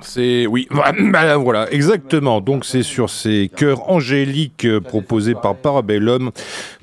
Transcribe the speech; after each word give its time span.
C'est 0.00 0.46
oui, 0.46 0.68
bah, 1.10 1.36
voilà, 1.36 1.70
exactement. 1.72 2.40
Donc 2.40 2.64
c'est 2.64 2.82
sur 2.82 3.10
ces 3.10 3.50
chœurs 3.54 3.90
angéliques 3.90 4.66
proposés 4.80 5.34
par 5.34 5.56
Parabellum 5.56 6.30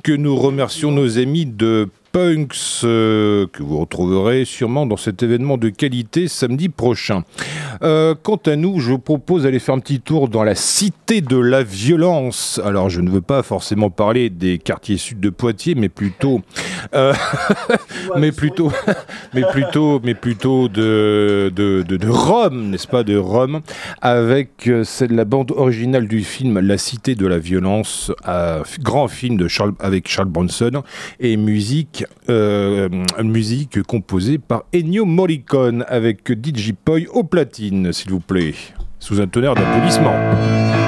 que 0.04 0.12
nous 0.12 0.36
remercions 0.36 0.92
nos 0.92 1.18
amis 1.18 1.46
de 1.46 1.90
Punks 2.12 2.82
euh, 2.84 3.48
que 3.54 3.64
vous 3.64 3.80
retrouverez 3.80 4.44
sûrement 4.44 4.86
dans 4.86 4.98
cet 4.98 5.24
événement 5.24 5.58
de 5.58 5.70
qualité 5.70 6.28
samedi 6.28 6.68
prochain. 6.68 7.24
Euh, 7.84 8.16
quant 8.22 8.40
à 8.46 8.56
nous, 8.56 8.80
je 8.80 8.92
vous 8.92 9.00
propose 9.00 9.44
d'aller 9.44 9.60
faire 9.60 9.76
un 9.76 9.80
petit 9.80 10.02
tour 10.02 10.28
dans 10.28 10.44
la 10.44 10.56
cité 10.56 11.22
de 11.22 11.38
la 11.38 11.64
violence. 11.64 12.60
Alors, 12.66 12.90
je 12.90 13.00
ne 13.00 13.10
veux 13.10 13.22
pas 13.22 13.44
forcément 13.44 13.90
parler 13.90 14.30
des 14.30 14.58
quartiers 14.58 14.98
sud 14.98 15.20
de 15.20 15.30
Poitiers, 15.30 15.76
mais 15.76 15.90
plutôt, 15.90 16.42
euh, 16.94 17.14
mais 18.18 18.32
plutôt, 18.32 18.72
mais 19.34 19.44
plutôt, 19.50 20.02
mais 20.04 20.14
plutôt 20.14 20.68
de, 20.68 21.52
de, 21.56 21.82
de, 21.82 22.08
Rome, 22.10 22.72
n'est-ce 22.72 22.88
pas, 22.88 23.04
de 23.04 23.16
Rome, 23.16 23.62
avec 24.02 24.70
la 25.10 25.26
bande 25.26 25.52
originale 25.52 26.08
du 26.08 26.24
film 26.24 26.60
La 26.60 26.78
cité 26.78 27.16
de 27.16 27.26
la 27.26 27.40
violence, 27.40 28.12
grand 28.82 29.08
film 29.08 29.38
de 29.38 29.48
Charles, 29.48 29.74
avec 29.80 30.10
Charles 30.10 30.28
Bronson 30.28 30.84
et 31.20 31.38
musique 31.38 32.01
euh, 32.30 32.90
musique 33.24 33.82
composée 33.84 34.38
par 34.38 34.64
Ennio 34.74 35.06
Morricone 35.06 35.86
avec 35.88 36.32
DJ 36.32 36.74
Poi 36.74 37.00
au 37.14 37.24
platine, 37.24 37.94
s'il 37.94 38.12
vous 38.12 38.20
plaît, 38.20 38.54
sous 39.00 39.22
un 39.22 39.28
tonnerre 39.28 39.56
d'applaudissements. 39.56 40.81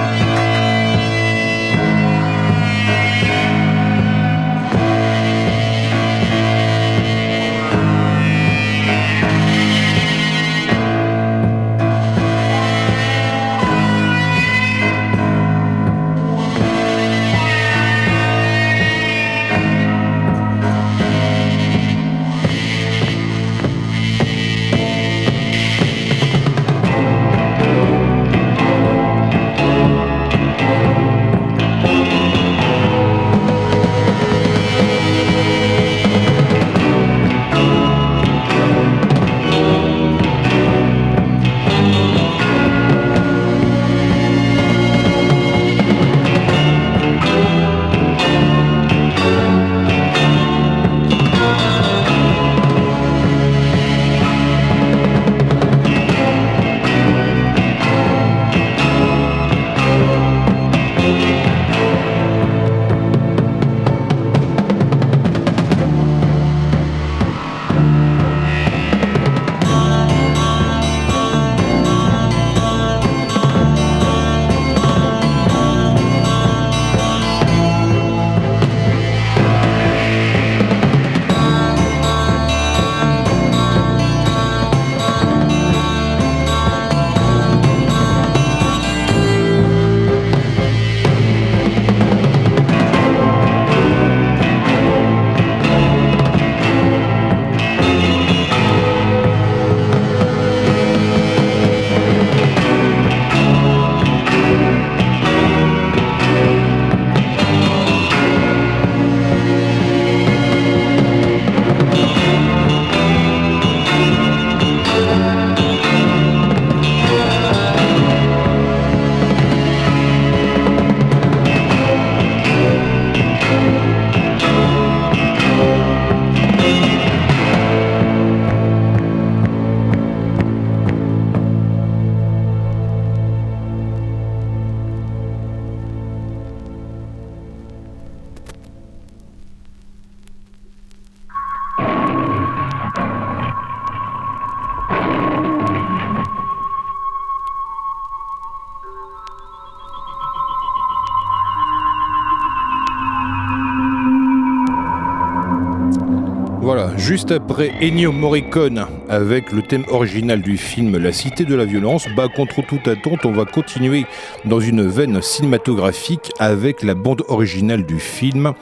Juste 157.04 157.32
après 157.32 157.74
Ennio 157.82 158.14
Morricone 158.14 158.86
avec 159.10 159.52
le 159.52 159.62
thème 159.62 159.84
original 159.90 160.42
du 160.42 160.58
film 160.58 160.98
La 160.98 161.12
Cité 161.12 161.44
de 161.44 161.54
la 161.54 161.66
Violence, 161.66 162.08
bah 162.16 162.30
contre 162.34 162.66
toute 162.66 162.88
attente, 162.88 163.26
on 163.26 163.34
va 163.34 163.44
continuer 163.44 164.06
dans 164.46 164.62
une 164.62 164.88
veine 164.88 165.22
cinématographique 165.22 166.32
avec 166.40 166.82
la 166.82 166.96
bande 166.96 167.24
originale 167.28 167.86
du 167.86 168.00
film 168.00 168.54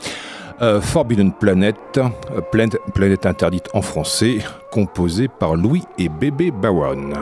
euh, 0.59 0.81
Forbidden 0.81 1.31
Planet, 1.33 1.99
euh, 1.99 2.41
planète 2.93 3.25
interdite 3.27 3.69
en 3.73 3.83
français, 3.83 4.39
composée 4.71 5.27
par 5.27 5.55
Louis 5.55 5.83
et 5.99 6.09
Bébé 6.09 6.49
Bawan. 6.49 7.13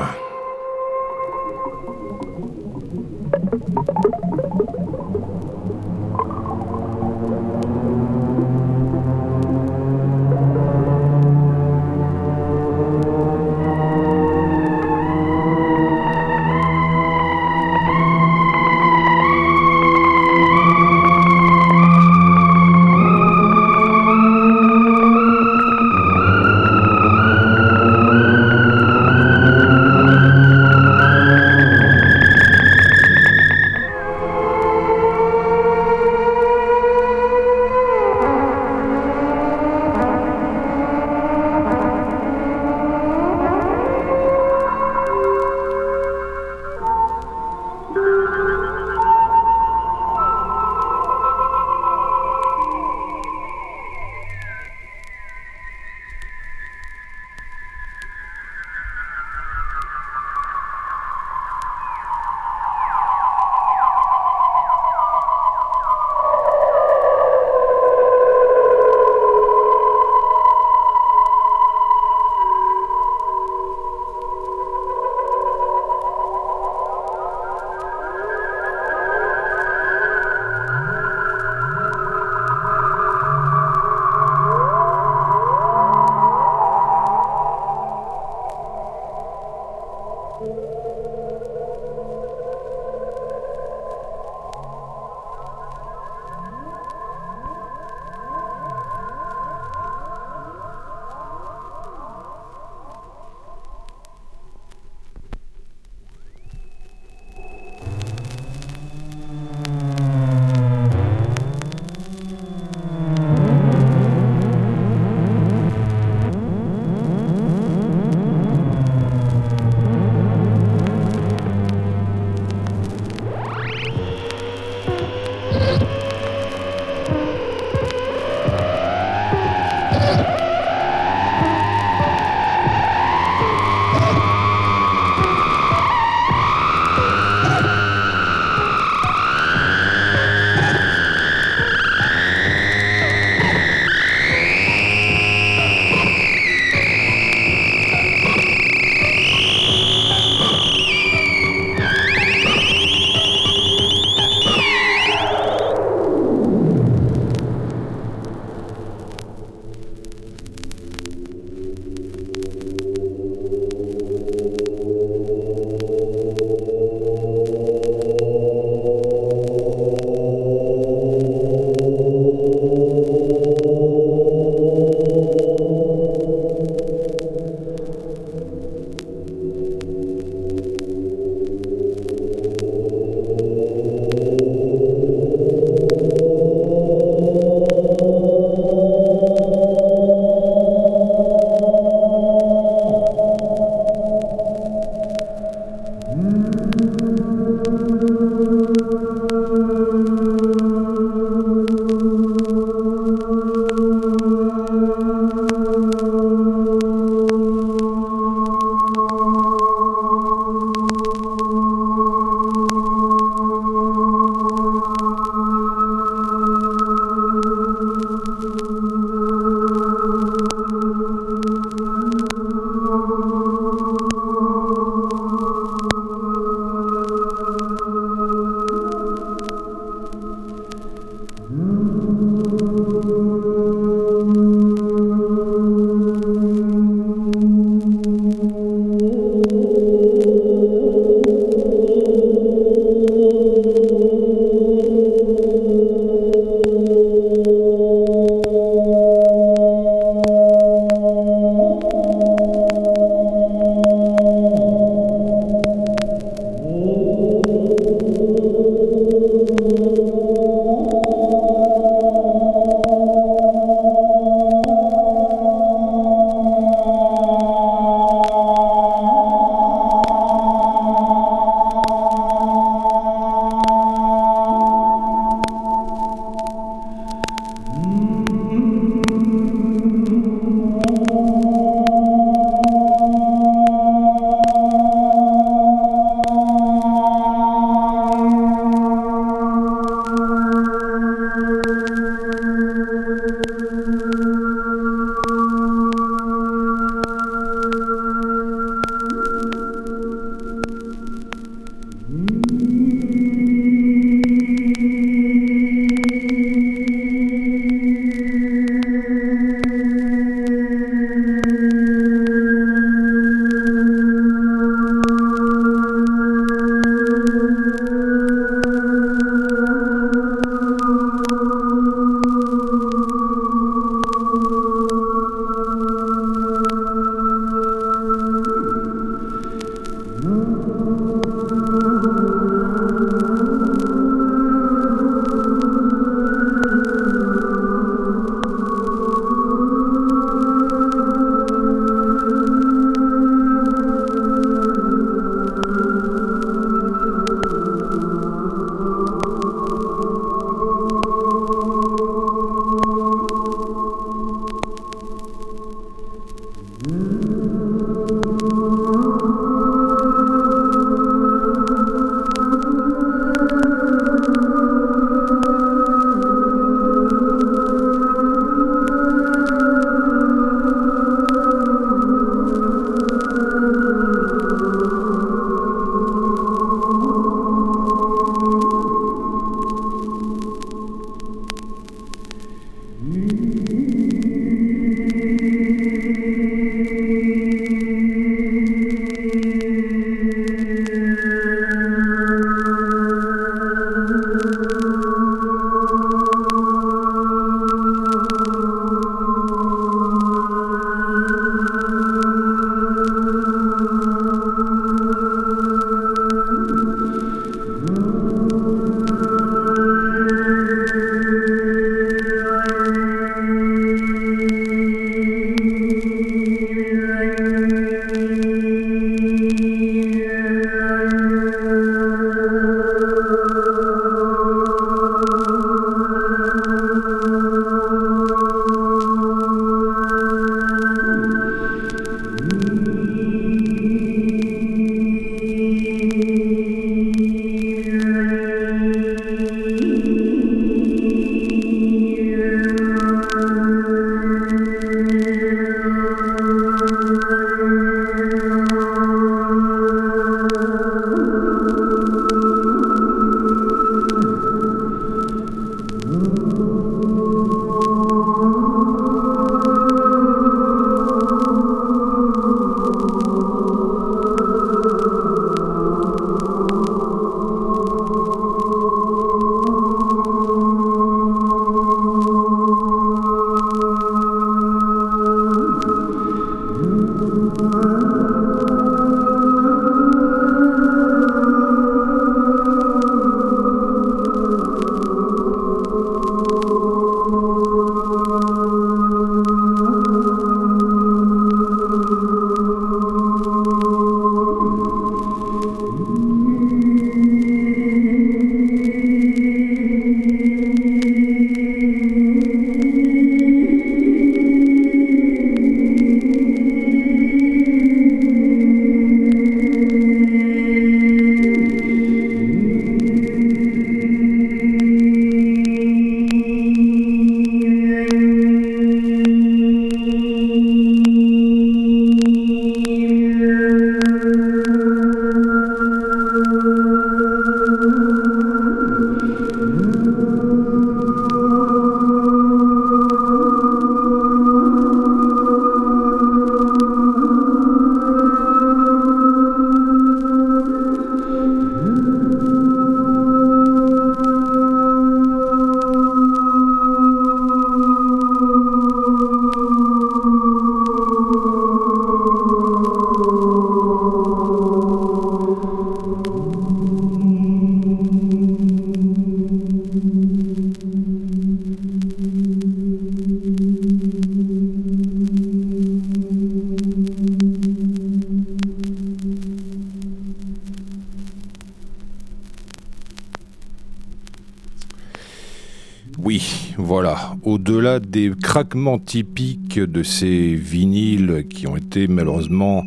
Oui, 576.30 576.76
voilà. 576.78 577.36
Au-delà 577.42 578.00
des 578.00 578.32
craquements 578.40 579.00
typiques 579.00 579.80
de 579.80 580.04
ces 580.04 580.54
vinyles 580.54 581.48
qui 581.50 581.66
ont 581.66 581.76
été 581.76 582.08
malheureusement 582.08 582.86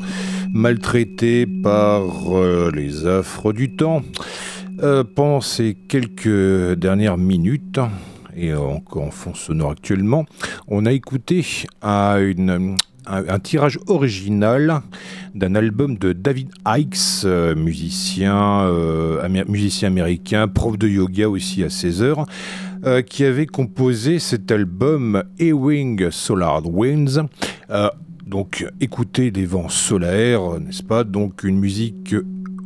maltraités 0.53 1.47
par 1.47 2.37
euh, 2.37 2.71
les 2.73 3.05
affres 3.05 3.53
du 3.53 3.75
temps, 3.75 4.03
euh, 4.85 5.03
pendant 5.03 5.41
ces 5.41 5.75
quelques 5.75 6.79
dernières 6.79 7.19
minutes, 7.19 7.81
et 8.37 8.55
encore 8.55 9.03
en 9.03 9.11
fond 9.11 9.35
sonore 9.35 9.73
actuellement, 9.73 10.25
on 10.69 10.87
a 10.87 10.93
écouté 10.93 11.45
un, 11.83 12.35
tirage 13.43 13.81
original 13.89 14.83
d'un 15.35 15.57
album 15.57 15.99
de 15.99 16.13
David 16.13 16.51
Hikes, 16.65 17.25
euh, 17.25 17.57
musicien, 17.57 18.71
musicien 19.49 19.89
américain, 19.89 20.47
prof 20.47 20.79
de 20.79 20.87
yoga 20.87 21.29
aussi 21.29 21.65
à 21.65 21.71
16 21.71 22.03
heures, 22.03 22.27
euh, 22.85 23.03
qui 23.03 23.25
avait 23.25 23.47
composé 23.47 24.19
cet 24.19 24.51
album 24.51 25.23
Ewing 25.39 26.11
Solar 26.11 26.67
Winds. 26.67 27.27
donc 28.27 28.67
écouter 28.81 29.31
des 29.31 29.45
vents 29.45 29.69
solaires, 29.69 30.59
n'est-ce 30.61 30.83
pas? 30.83 31.05
Donc 31.05 31.45
une 31.45 31.59
musique 31.59 32.15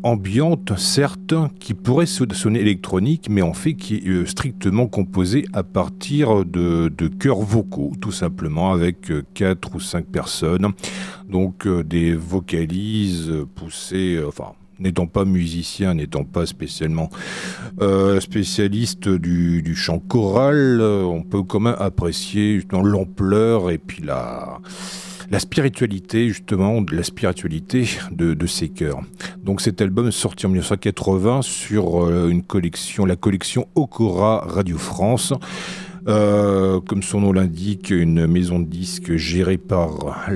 ambiante, 0.06 0.78
certes, 0.78 1.34
qui 1.58 1.74
pourrait 1.74 2.06
sonner 2.06 2.60
électronique, 2.60 3.26
mais 3.28 3.42
en 3.42 3.54
fait 3.54 3.74
qui 3.74 3.96
est 3.96 4.06
euh, 4.06 4.24
strictement 4.24 4.86
composée 4.86 5.46
à 5.52 5.64
partir 5.64 6.44
de, 6.44 6.92
de 6.96 7.08
chœurs 7.08 7.40
vocaux, 7.40 7.92
tout 8.00 8.12
simplement, 8.12 8.72
avec 8.72 9.10
euh, 9.10 9.24
quatre 9.34 9.74
ou 9.74 9.80
cinq 9.80 10.06
personnes. 10.06 10.72
Donc 11.28 11.66
euh, 11.66 11.82
des 11.82 12.14
vocalises 12.14 13.32
poussées, 13.56 14.20
enfin 14.26 14.52
n'étant 14.78 15.06
pas 15.06 15.24
musicien, 15.24 15.94
n'étant 15.94 16.24
pas 16.24 16.46
spécialement 16.46 17.10
spécialiste 18.20 19.08
du, 19.08 19.74
chant 19.74 19.98
choral, 19.98 20.80
on 20.80 21.22
peut 21.22 21.42
quand 21.42 21.60
même 21.60 21.76
apprécier 21.78 22.60
l'ampleur 22.72 23.70
et 23.70 23.78
puis 23.78 24.02
la, 24.02 24.60
la 25.30 25.38
spiritualité, 25.40 26.28
justement, 26.28 26.82
de 26.82 26.94
la 26.94 27.02
spiritualité 27.02 27.88
de, 28.10 28.46
ces 28.46 28.68
chœurs. 28.68 29.00
Donc 29.42 29.60
cet 29.60 29.80
album 29.80 30.10
sorti 30.12 30.46
en 30.46 30.50
1980 30.50 31.42
sur 31.42 32.04
euh, 32.04 32.28
une 32.28 32.42
collection, 32.42 33.04
la 33.04 33.16
collection 33.16 33.66
Okora 33.74 34.44
Radio 34.46 34.78
France. 34.78 35.32
Euh, 36.08 36.80
comme 36.80 37.02
son 37.02 37.20
nom 37.20 37.32
l'indique, 37.32 37.90
une 37.90 38.28
maison 38.28 38.60
de 38.60 38.66
disques 38.66 39.16
gérée 39.16 39.58
par 39.58 39.90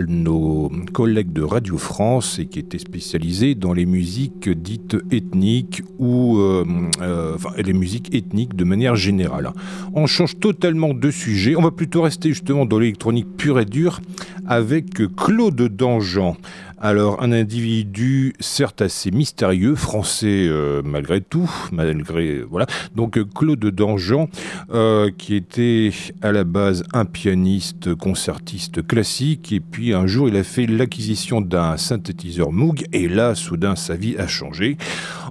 nos 0.09 0.69
collègues 0.93 1.33
de 1.33 1.43
Radio 1.43 1.79
France 1.79 2.41
et 2.41 2.47
qui 2.47 2.59
était 2.59 2.79
spécialisée 2.79 3.55
dans 3.55 3.73
les 3.73 3.87
musiques 3.87 4.49
dites 4.49 4.97
ethniques 5.13 5.83
ou 6.01 6.39
euh, 6.39 6.65
euh, 7.03 7.37
enfin, 7.37 7.51
les 7.57 7.73
musiques 7.73 8.13
ethniques 8.13 8.57
de 8.57 8.65
manière 8.65 8.97
générale. 8.97 9.53
On 9.95 10.09
change 10.09 10.41
totalement 10.41 10.93
de 10.93 11.11
sujet. 11.11 11.55
On 11.55 11.63
va 11.63 11.71
plutôt 11.71 12.03
rester 12.03 12.31
justement 12.31 12.67
dans 12.67 12.81
l'électronique 12.81 13.37
pure 13.37 13.61
et 13.61 13.65
dure 13.65 14.01
avec 14.49 14.95
Claude 15.17 15.63
Dangean. 15.77 16.37
Alors, 16.83 17.23
un 17.23 17.31
individu 17.33 18.33
certes 18.41 18.81
assez 18.81 19.11
mystérieux, 19.11 19.75
français 19.75 20.47
euh, 20.49 20.81
malgré 20.83 21.21
tout, 21.21 21.51
malgré 21.73 22.41
voilà. 22.41 22.65
Donc 22.97 23.19
Claude 23.35 23.67
Dangean, 23.67 24.31
euh, 24.73 25.11
qui 25.19 25.35
était 25.35 25.91
à 26.23 26.33
la 26.33 26.45
base 26.45 26.85
un 26.95 27.05
pianiste 27.05 27.95
concertiste 27.95 28.87
classique, 28.87 29.53
et 29.53 29.61
puis 29.61 29.93
un 29.93 30.07
jour 30.07 30.31
il 30.31 30.37
a 30.37 30.43
fait 30.43 30.67
l'acquisition 30.67 31.43
d'un 31.43 31.77
synthétiseur 31.77 32.51
Moog, 32.51 32.85
et 32.95 33.09
là 33.09 33.35
soudain 33.35 33.77
sa 33.77 33.95
vie 33.95 34.17
a 34.17 34.27
changé. 34.27 34.79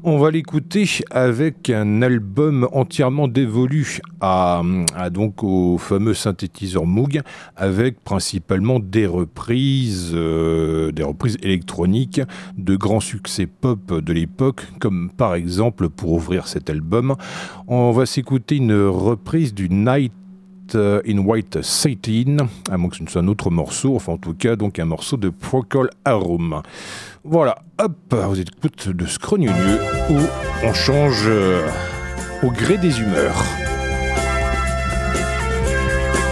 On 0.04 0.18
va 0.18 0.32
l'écouter 0.32 0.88
avec 1.12 1.70
un 1.70 2.02
album 2.02 2.70
entièrement 2.72 3.28
dévolu 3.28 4.00
à, 4.22 4.62
donc 5.12 5.44
au 5.44 5.78
fameux 5.78 6.14
synthétiseur 6.14 6.86
Moog, 6.86 7.22
avec 7.58 8.02
principalement 8.04 8.80
des 8.80 9.06
reprises, 9.06 10.12
euh, 10.14 10.94
des 10.94 11.04
reprises 11.04 11.38
électronique, 11.44 12.22
de 12.58 12.78
grands 12.78 13.02
succès 13.02 13.46
pop 13.46 14.02
de 14.02 14.14
l'époque, 14.14 14.66
comme 14.80 15.10
par 15.10 15.36
exemple 15.36 15.90
pour 15.90 16.14
ouvrir 16.14 16.48
cet 16.48 16.70
album, 16.70 17.16
on 17.68 17.92
va 17.92 18.06
s'écouter 18.06 18.56
une 18.56 18.86
reprise 18.86 19.54
du 19.54 19.70
Night 19.70 20.14
in 20.76 21.18
White 21.20 21.62
Satin, 21.62 22.38
à 22.70 22.78
moins 22.78 22.90
que 22.90 22.98
ce 22.98 23.04
ne 23.04 23.10
soit 23.10 23.22
un 23.22 23.28
autre 23.28 23.50
morceau, 23.50 23.96
enfin 23.96 24.14
en 24.14 24.18
tout 24.18 24.34
cas 24.34 24.56
donc 24.56 24.80
un 24.80 24.86
morceau 24.86 25.18
de 25.18 25.30
Procol 25.30 25.90
Harum. 26.06 26.62
Voilà, 27.24 27.60
hop, 27.78 28.16
vous 28.28 28.40
écoutez 28.40 28.94
de 28.94 29.06
Scrognonieux 29.06 29.80
où 30.10 30.18
on 30.64 30.74
change 30.74 31.26
euh, 31.28 31.68
au 32.44 32.50
gré 32.50 32.78
des 32.78 33.02
humeurs. 33.02 33.44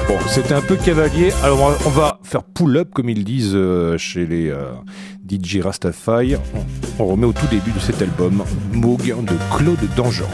Bon, 0.08 0.18
c'était 0.30 0.54
un 0.54 0.62
peu 0.62 0.78
cavalier. 0.78 1.32
Alors, 1.44 1.78
on 1.86 1.90
va 1.90 2.20
faire 2.24 2.44
pull-up, 2.44 2.92
comme 2.94 3.10
ils 3.10 3.26
disent 3.26 3.52
euh, 3.54 3.98
chez 3.98 4.26
les 4.26 4.50
euh, 4.50 4.72
DJ 5.30 5.60
Rastafari. 5.60 6.36
On 6.98 7.06
remet 7.06 7.26
au 7.26 7.34
tout 7.34 7.48
début 7.48 7.72
de 7.72 7.80
cet 7.80 8.02
album 8.02 8.44
Moog 8.72 9.02
de 9.02 9.58
Claude 9.58 9.96
Dangean. 9.98 10.30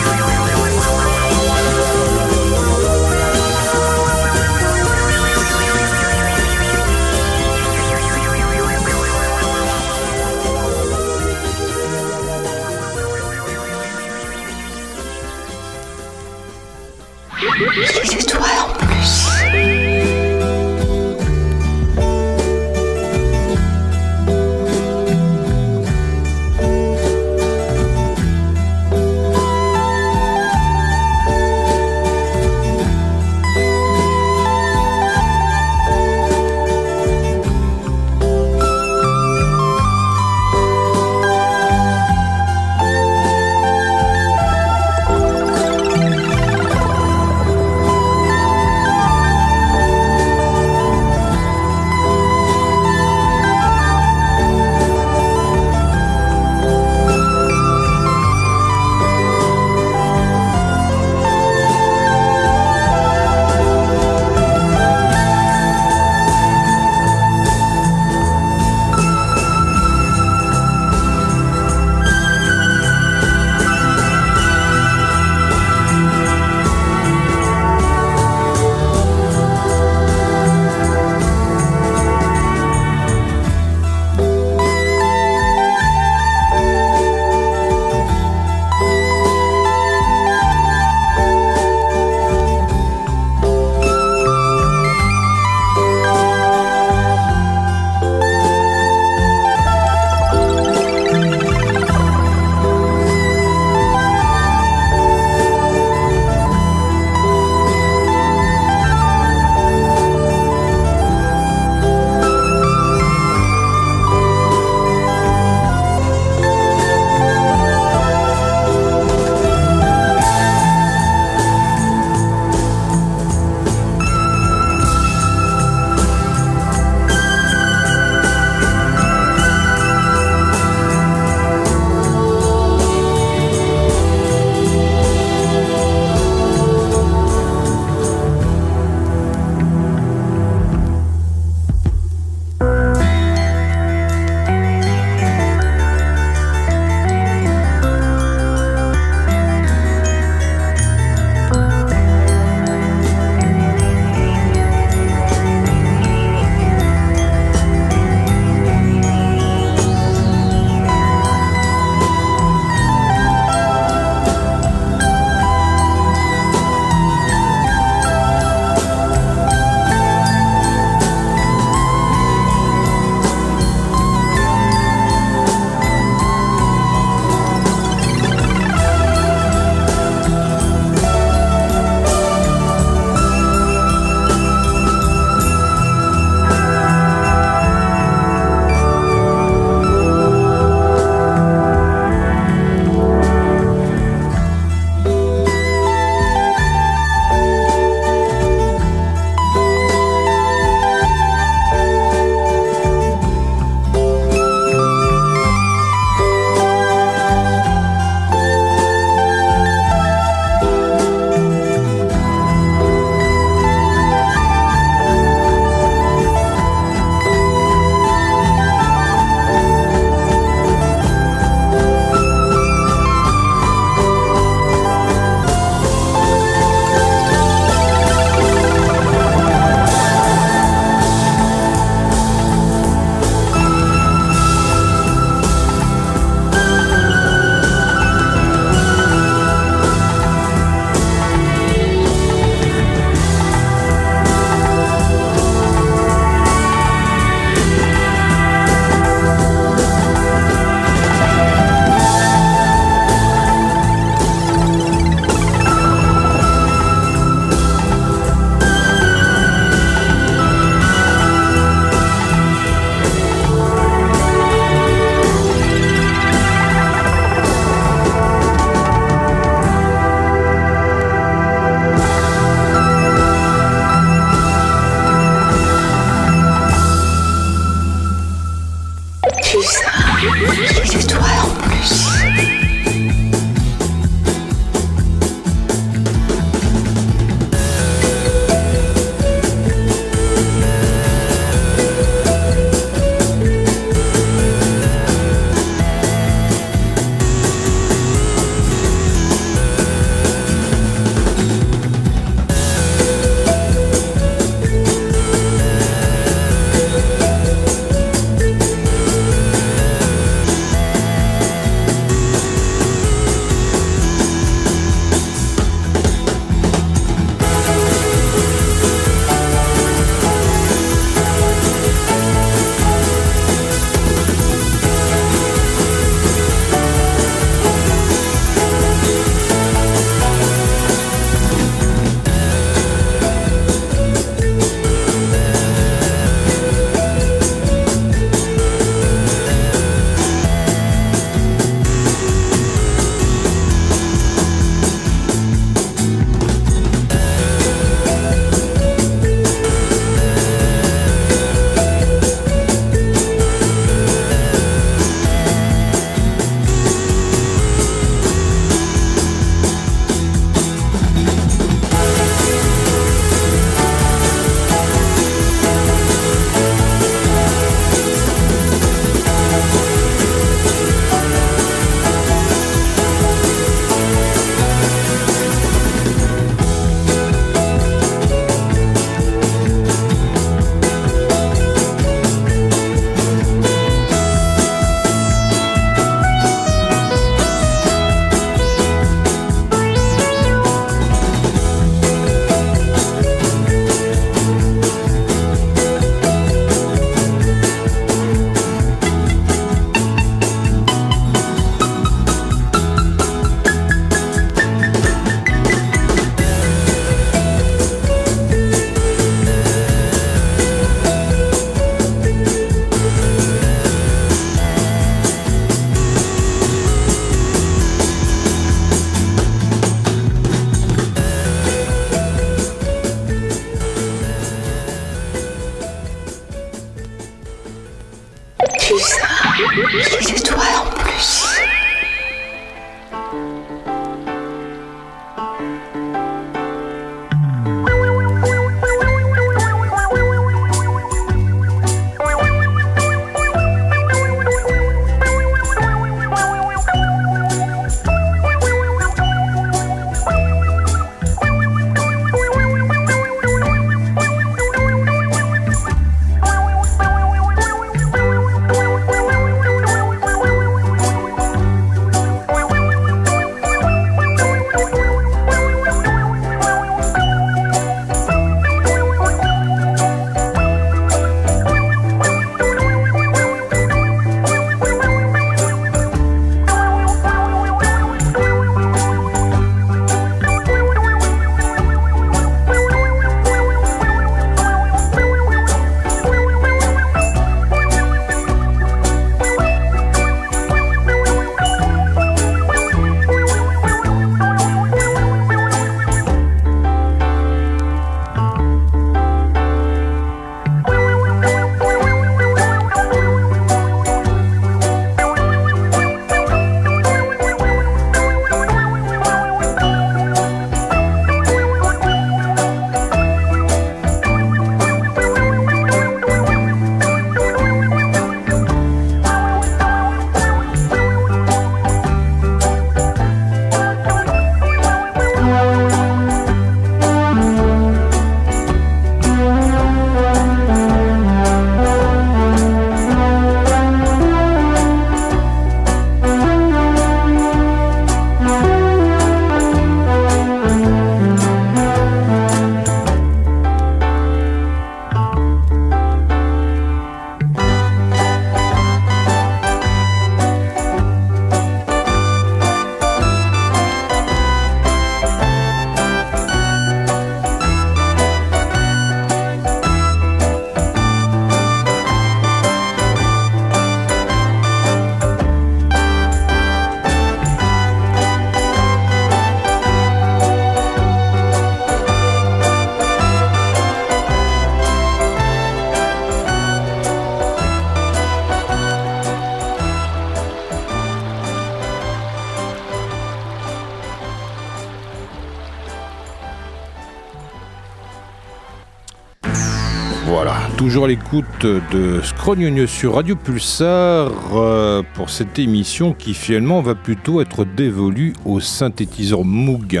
Toujours 591.04 591.18
l'écoute 591.18 591.66
de 591.92 592.22
Scrognonieux 592.22 592.86
sur 592.86 593.16
Radio 593.16 593.36
Pulsar 593.36 594.30
euh, 594.54 595.02
pour 595.12 595.28
cette 595.28 595.58
émission 595.58 596.14
qui 596.14 596.32
finalement 596.32 596.80
va 596.80 596.94
plutôt 596.94 597.42
être 597.42 597.66
dévolue 597.66 598.32
au 598.46 598.58
synthétiseur 598.58 599.44
Moog. 599.44 600.00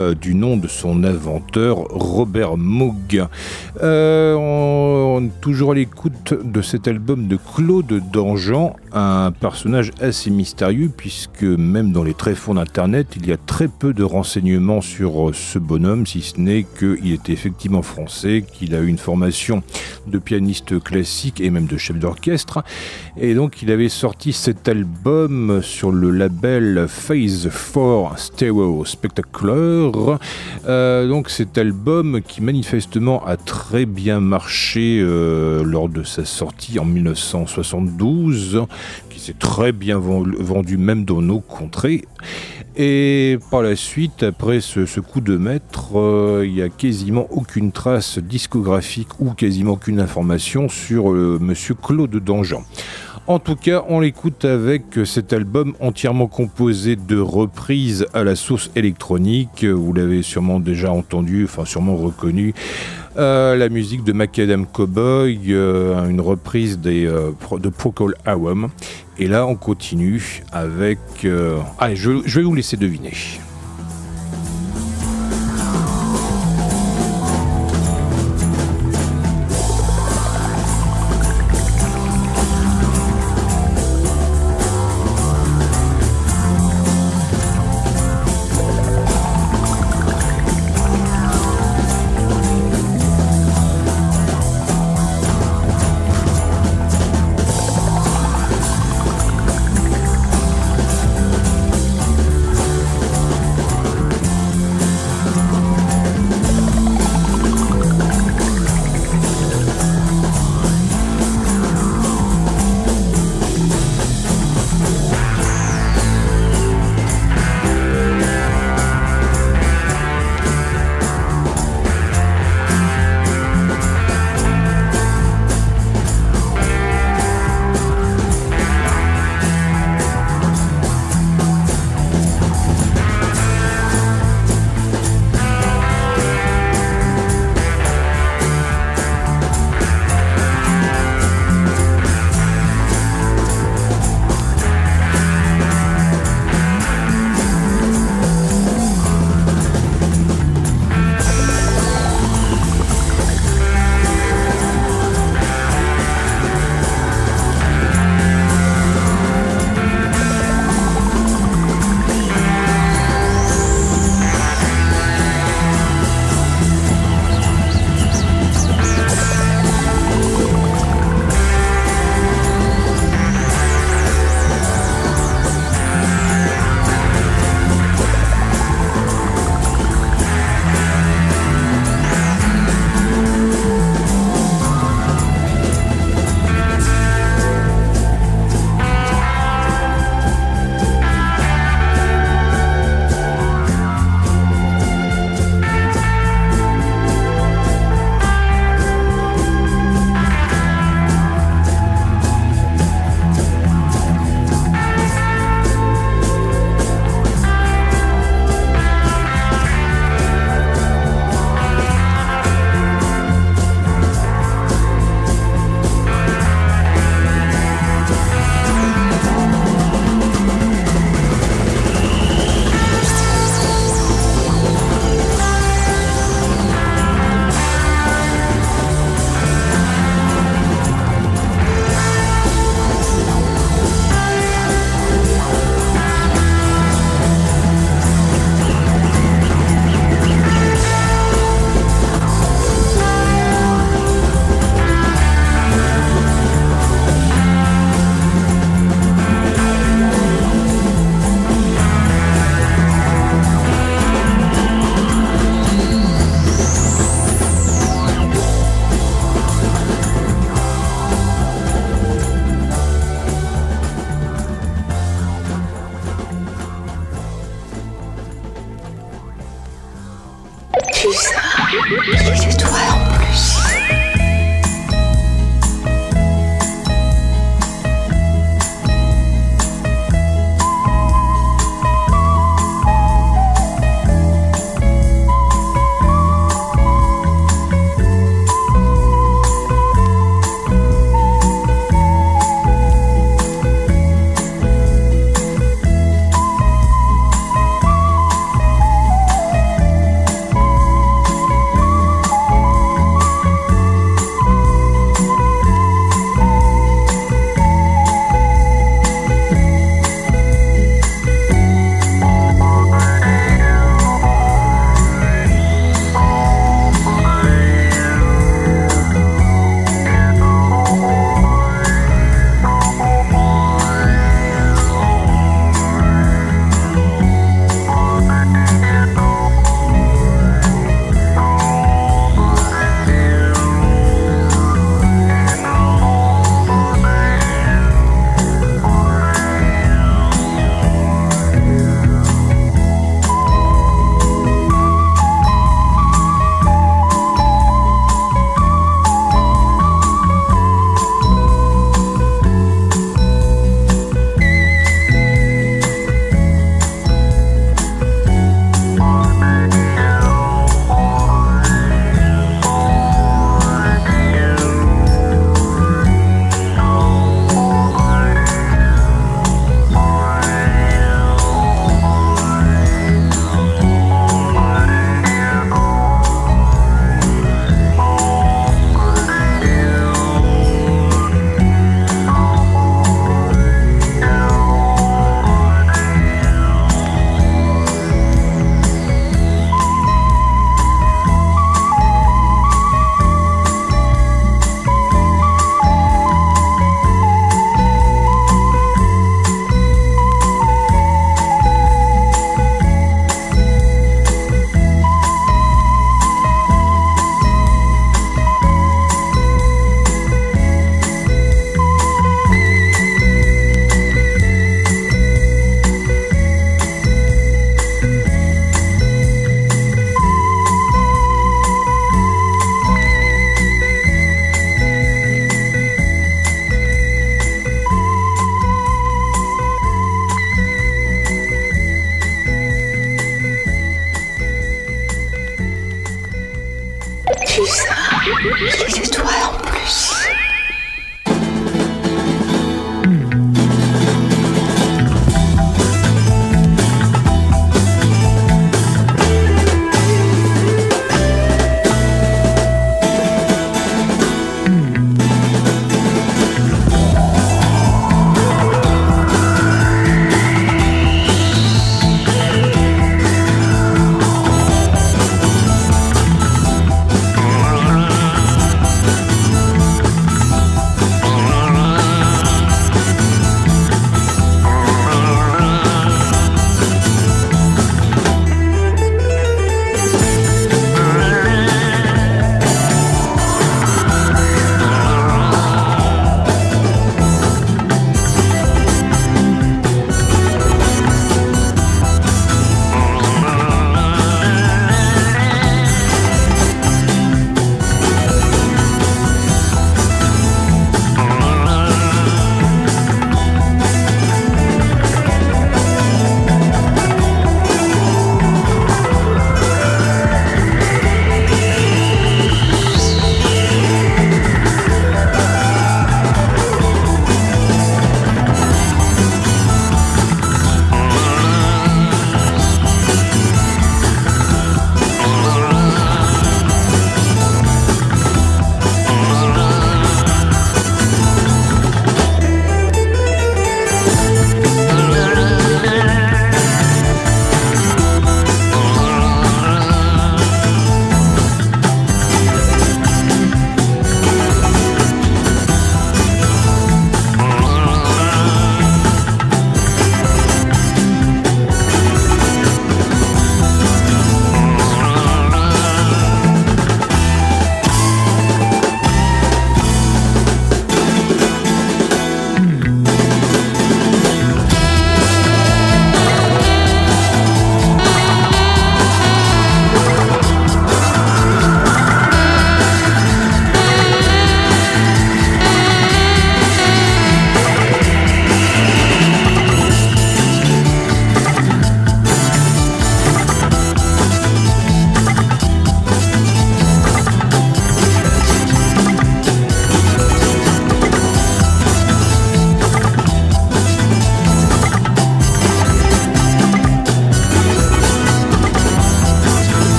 Euh, 0.00 0.14
du 0.14 0.34
nom 0.34 0.56
de 0.56 0.68
son 0.68 1.04
inventeur 1.04 1.76
Robert 1.90 2.56
Moog. 2.56 3.26
Euh, 3.82 4.34
on, 4.34 5.26
est 5.26 5.40
toujours 5.42 5.72
à 5.72 5.74
l'écoute 5.74 6.32
de 6.32 6.62
cet 6.62 6.88
album 6.88 7.28
de 7.28 7.36
Claude 7.36 8.02
Dangean, 8.10 8.74
un 8.92 9.32
personnage 9.32 9.90
assez 10.00 10.30
mystérieux 10.30 10.90
puisque 10.96 11.42
même 11.42 11.92
dans 11.92 12.04
les 12.04 12.14
tréfonds 12.14 12.54
d'internet, 12.54 13.08
il 13.16 13.26
y 13.26 13.32
a 13.32 13.36
très 13.36 13.68
peu 13.68 13.92
de 13.92 14.02
renseignements 14.02 14.80
sur 14.80 15.30
ce 15.34 15.58
bonhomme, 15.58 16.06
si 16.06 16.22
ce 16.22 16.40
n'est 16.40 16.64
qu'il 16.64 17.12
est 17.12 17.28
effectivement 17.28 17.82
français, 17.82 18.46
qu'il 18.50 18.74
a 18.74 18.80
eu 18.80 18.86
une 18.86 18.98
formation 18.98 19.62
de 20.12 20.18
pianiste 20.18 20.80
classique 20.80 21.40
et 21.40 21.50
même 21.50 21.66
de 21.66 21.76
chef 21.76 21.98
d'orchestre. 21.98 22.62
Et 23.20 23.34
donc 23.34 23.62
il 23.62 23.72
avait 23.72 23.88
sorti 23.88 24.32
cet 24.32 24.68
album 24.68 25.60
sur 25.62 25.90
le 25.90 26.10
label 26.10 26.86
Phase 26.88 27.50
4 27.50 28.18
Stereo 28.18 28.84
Spectacular 28.84 29.32
euh, 30.66 31.08
donc 31.08 31.30
cet 31.30 31.58
album 31.58 32.20
qui 32.26 32.42
manifestement 32.42 33.24
a 33.24 33.36
très 33.36 33.86
bien 33.86 34.20
marché 34.20 35.00
euh, 35.00 35.64
lors 35.64 35.88
de 35.88 36.02
sa 36.02 36.24
sortie 36.24 36.78
en 36.78 36.84
1972, 36.84 38.66
qui 39.10 39.20
s'est 39.20 39.36
très 39.38 39.72
bien 39.72 39.98
vendu 39.98 40.76
même 40.76 41.04
dans 41.04 41.22
nos 41.22 41.40
contrées. 41.40 42.04
Et 42.76 43.38
par 43.50 43.62
la 43.62 43.76
suite, 43.76 44.22
après 44.22 44.60
ce, 44.60 45.00
coup 45.00 45.20
de 45.20 45.36
maître, 45.36 45.98
euh, 45.98 46.46
il 46.46 46.54
n'y 46.54 46.62
a 46.62 46.68
quasiment 46.70 47.26
aucune 47.30 47.70
trace 47.70 48.18
discographique 48.18 49.20
ou 49.20 49.32
quasiment 49.32 49.72
aucune 49.72 50.00
information 50.00 50.68
sur 50.68 51.10
Monsieur 51.10 51.74
Claude 51.74 52.16
Dangean. 52.16 52.64
En 53.28 53.38
tout 53.38 53.54
cas, 53.54 53.84
on 53.88 54.00
l'écoute 54.00 54.44
avec 54.44 54.82
cet 55.04 55.32
album 55.32 55.74
entièrement 55.78 56.26
composé 56.26 56.96
de 56.96 57.18
reprises 57.18 58.06
à 58.14 58.24
la 58.24 58.34
source 58.34 58.70
électronique. 58.74 59.64
Vous 59.64 59.92
l'avez 59.92 60.22
sûrement 60.22 60.58
déjà 60.58 60.90
entendu, 60.90 61.44
enfin 61.44 61.64
sûrement 61.64 61.96
reconnu. 61.96 62.52
Euh, 63.16 63.56
la 63.56 63.68
musique 63.68 64.02
de 64.04 64.12
Macadam 64.12 64.66
Cowboy, 64.66 65.38
euh, 65.50 66.08
une 66.08 66.20
reprise 66.20 66.80
euh, 66.84 67.30
de 67.58 67.68
Procol 67.68 68.16
Harum. 68.24 68.70
Et 69.18 69.28
là, 69.28 69.46
on 69.46 69.54
continue 69.54 70.42
avec. 70.50 70.98
Allez, 71.78 71.96
je 71.96 72.10
vais 72.10 72.42
vous 72.42 72.54
laisser 72.54 72.76
deviner. 72.76 73.12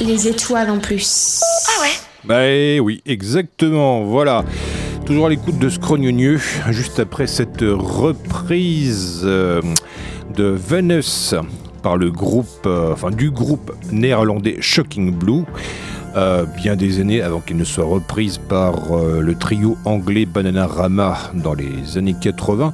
Les 0.00 0.28
étoiles 0.28 0.70
en 0.70 0.78
plus. 0.78 1.40
Ah 1.66 1.82
ouais 1.82 1.88
Bah 2.24 2.46
eh 2.46 2.78
oui, 2.78 3.02
exactement, 3.06 4.04
voilà. 4.04 4.44
Toujours 5.04 5.26
à 5.26 5.30
l'écoute 5.30 5.58
de 5.58 5.68
Scrognonieux, 5.68 6.40
juste 6.70 7.00
après 7.00 7.26
cette 7.26 7.62
reprise 7.62 9.22
euh, 9.24 9.60
de 10.36 10.44
Venus 10.44 11.34
par 11.82 11.96
le 11.96 12.12
groupe, 12.12 12.66
euh, 12.66 12.92
enfin 12.92 13.10
du 13.10 13.32
groupe 13.32 13.72
néerlandais 13.90 14.58
Shocking 14.60 15.12
Blue. 15.12 15.42
euh, 16.14 16.44
bien 16.44 16.76
des 16.76 17.00
années 17.00 17.20
avant 17.20 17.40
qu'elle 17.40 17.56
ne 17.56 17.64
soit 17.64 17.84
reprise 17.84 18.38
par 18.38 18.92
euh, 18.92 19.20
le 19.20 19.34
trio 19.34 19.76
anglais 19.84 20.24
Bananarama 20.24 21.16
dans 21.34 21.54
les 21.54 21.98
années 21.98 22.14
80. 22.20 22.72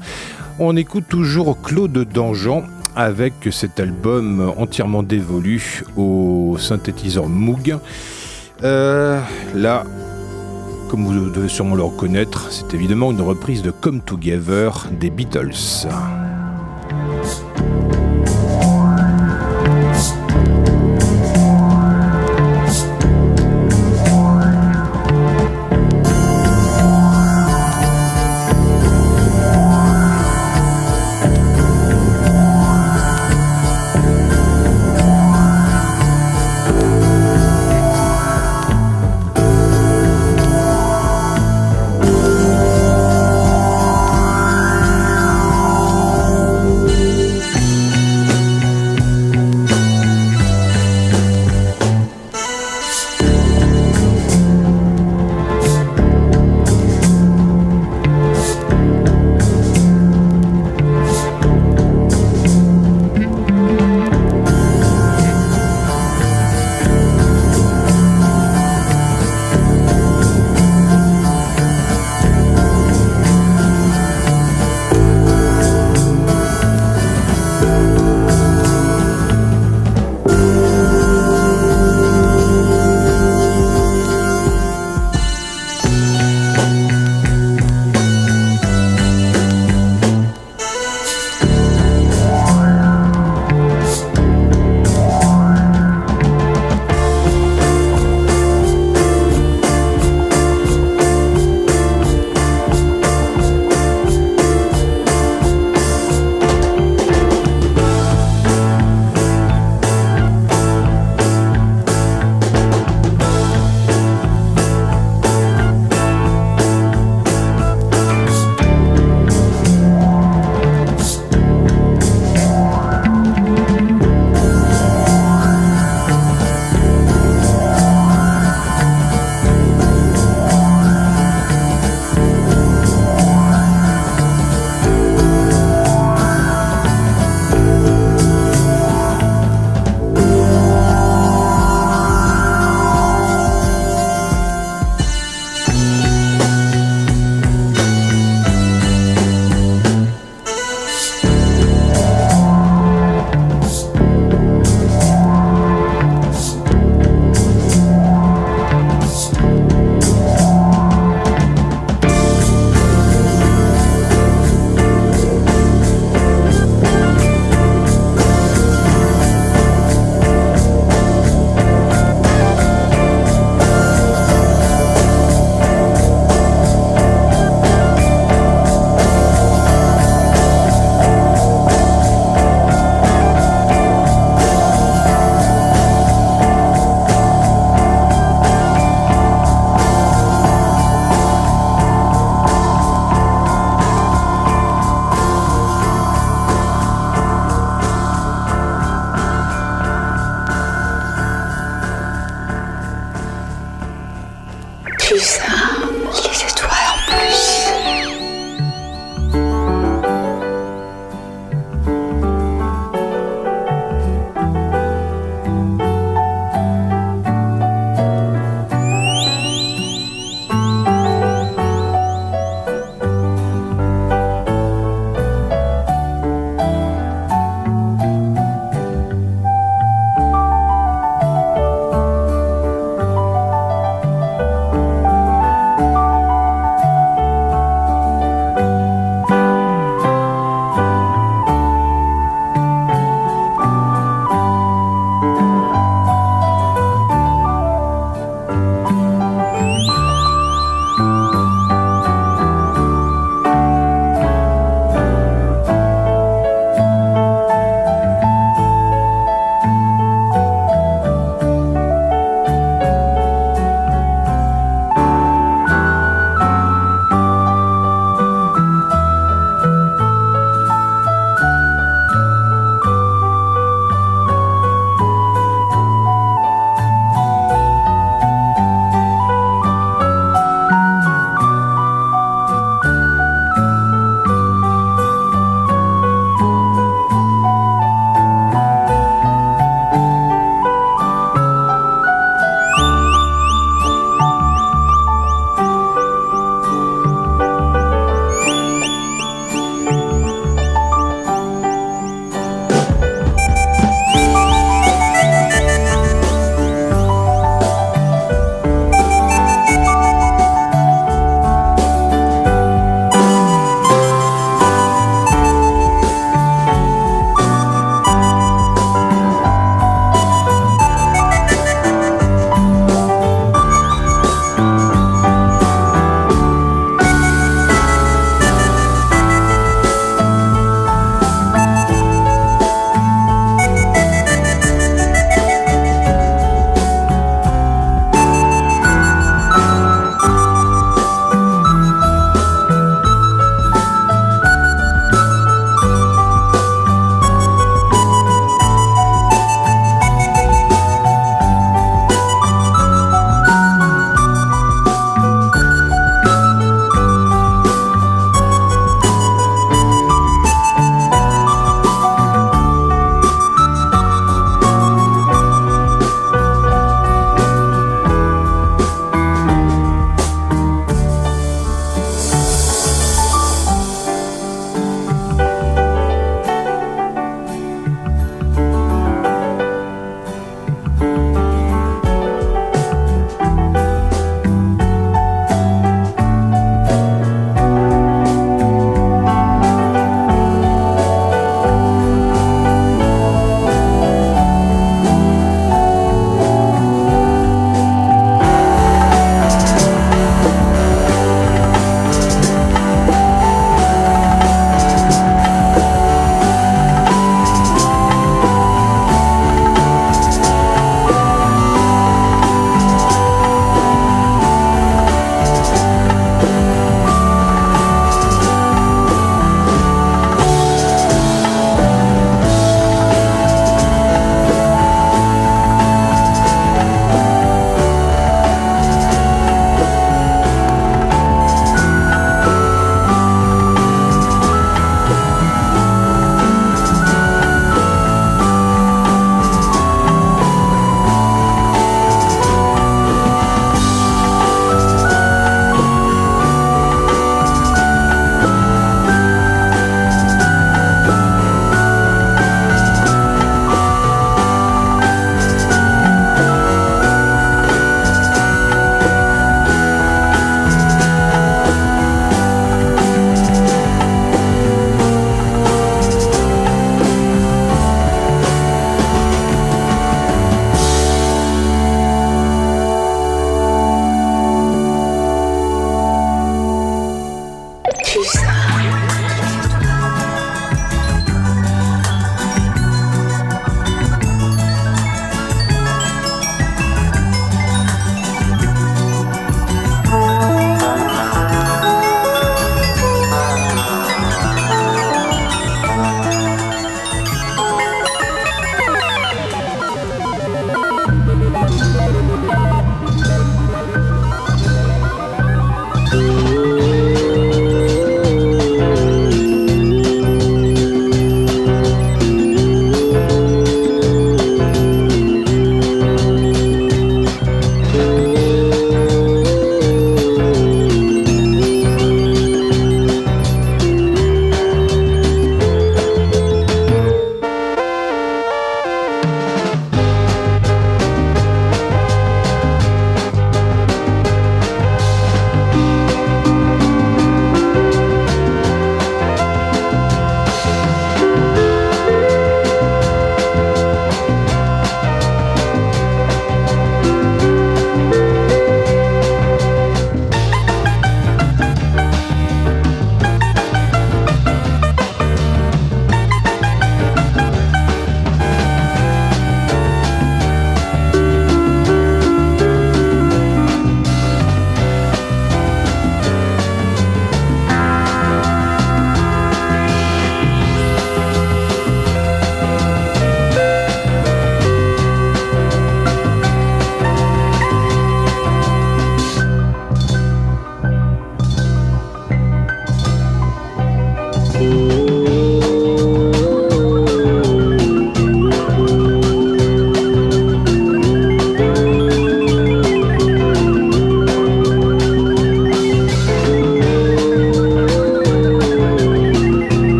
On 0.58 0.76
écoute 0.76 1.04
toujours 1.08 1.62
Claude 1.62 2.06
Dangean 2.12 2.64
avec 2.98 3.32
cet 3.52 3.78
album 3.78 4.52
entièrement 4.58 5.04
dévolu 5.04 5.84
au 5.96 6.56
synthétiseur 6.58 7.28
Moog. 7.28 7.78
Euh, 8.64 9.20
là, 9.54 9.84
comme 10.90 11.04
vous 11.06 11.30
devez 11.30 11.48
sûrement 11.48 11.76
le 11.76 11.84
reconnaître, 11.84 12.50
c'est 12.50 12.74
évidemment 12.74 13.12
une 13.12 13.20
reprise 13.20 13.62
de 13.62 13.70
Come 13.70 14.00
Together 14.00 14.88
des 15.00 15.10
Beatles. 15.10 15.86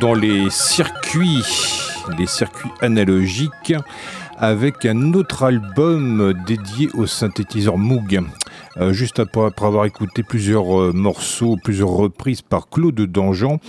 Dans 0.00 0.14
les 0.14 0.50
circuits, 0.50 1.44
les 2.18 2.26
circuits 2.26 2.70
analogiques, 2.80 3.74
avec 4.36 4.84
un 4.86 5.14
autre 5.14 5.44
album 5.44 6.34
dédié 6.46 6.88
au 6.94 7.06
synthétiseur 7.06 7.78
Moog. 7.78 8.20
Euh, 8.78 8.92
juste 8.92 9.20
après, 9.20 9.50
avoir 9.66 9.84
écouté 9.84 10.22
plusieurs 10.22 10.80
euh, 10.80 10.92
morceaux, 10.92 11.56
plusieurs 11.62 11.90
reprises 11.90 12.42
par 12.42 12.68
Claude 12.68 13.00
Dangean, 13.00 13.60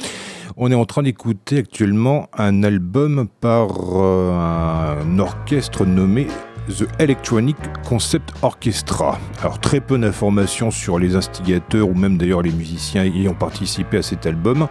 on 0.57 0.71
est 0.71 0.75
en 0.75 0.85
train 0.85 1.03
d'écouter 1.03 1.59
actuellement 1.59 2.27
un 2.37 2.63
album 2.63 3.27
par 3.41 3.69
euh, 3.95 5.01
un 5.01 5.19
orchestre 5.19 5.85
nommé 5.85 6.27
The 6.69 6.87
Electronic 6.99 7.57
Concept 7.85 8.33
Orchestra. 8.41 9.19
Alors 9.41 9.59
très 9.59 9.79
peu 9.79 9.97
d'informations 9.97 10.71
sur 10.71 10.99
les 10.99 11.15
instigateurs 11.15 11.87
ou 11.87 11.93
même 11.93 12.17
d'ailleurs 12.17 12.41
les 12.41 12.51
musiciens 12.51 13.03
ayant 13.03 13.33
participé 13.33 13.97
à 13.97 14.01
cet 14.01 14.25
album, 14.25 14.67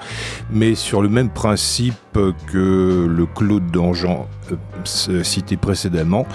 mais 0.50 0.74
sur 0.74 1.02
le 1.02 1.08
même 1.08 1.30
principe 1.30 1.94
que 2.46 3.06
le 3.08 3.26
Claude 3.26 3.70
d'Angean 3.70 4.26
euh, 5.08 5.22
cité 5.22 5.56
précédemment. 5.56 6.26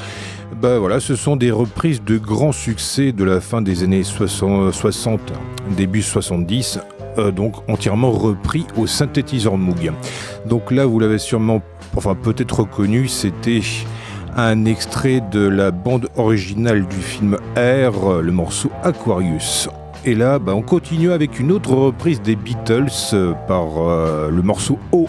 Ben 0.61 0.79
voilà, 0.79 0.99
ce 0.99 1.15
sont 1.15 1.35
des 1.35 1.51
reprises 1.51 2.01
de 2.03 2.17
grands 2.17 2.51
succès 2.51 3.11
de 3.11 3.23
la 3.23 3.41
fin 3.41 3.61
des 3.61 3.83
années 3.83 4.03
60, 4.03 5.33
début 5.75 6.01
70, 6.01 6.79
euh, 7.17 7.31
donc 7.31 7.69
entièrement 7.69 8.11
repris 8.11 8.65
au 8.77 8.87
synthétiseur 8.87 9.57
Moog. 9.57 9.91
Donc 10.45 10.71
là, 10.71 10.85
vous 10.85 10.99
l'avez 10.99 11.19
sûrement, 11.19 11.61
enfin 11.95 12.15
peut-être 12.15 12.61
reconnu, 12.61 13.07
c'était 13.07 13.61
un 14.37 14.65
extrait 14.65 15.21
de 15.31 15.47
la 15.47 15.71
bande 15.71 16.09
originale 16.15 16.85
du 16.85 16.97
film 16.97 17.37
R, 17.55 18.21
le 18.21 18.31
morceau 18.31 18.69
Aquarius. 18.83 19.67
Et 20.05 20.13
là, 20.13 20.37
bah, 20.37 20.53
on 20.55 20.61
continue 20.61 21.11
avec 21.11 21.39
une 21.39 21.51
autre 21.51 21.73
reprise 21.73 22.21
des 22.21 22.35
Beatles 22.35 22.85
euh, 23.13 23.33
par 23.47 23.65
euh, 23.79 24.29
le 24.29 24.41
morceau 24.43 24.77
O. 24.91 25.07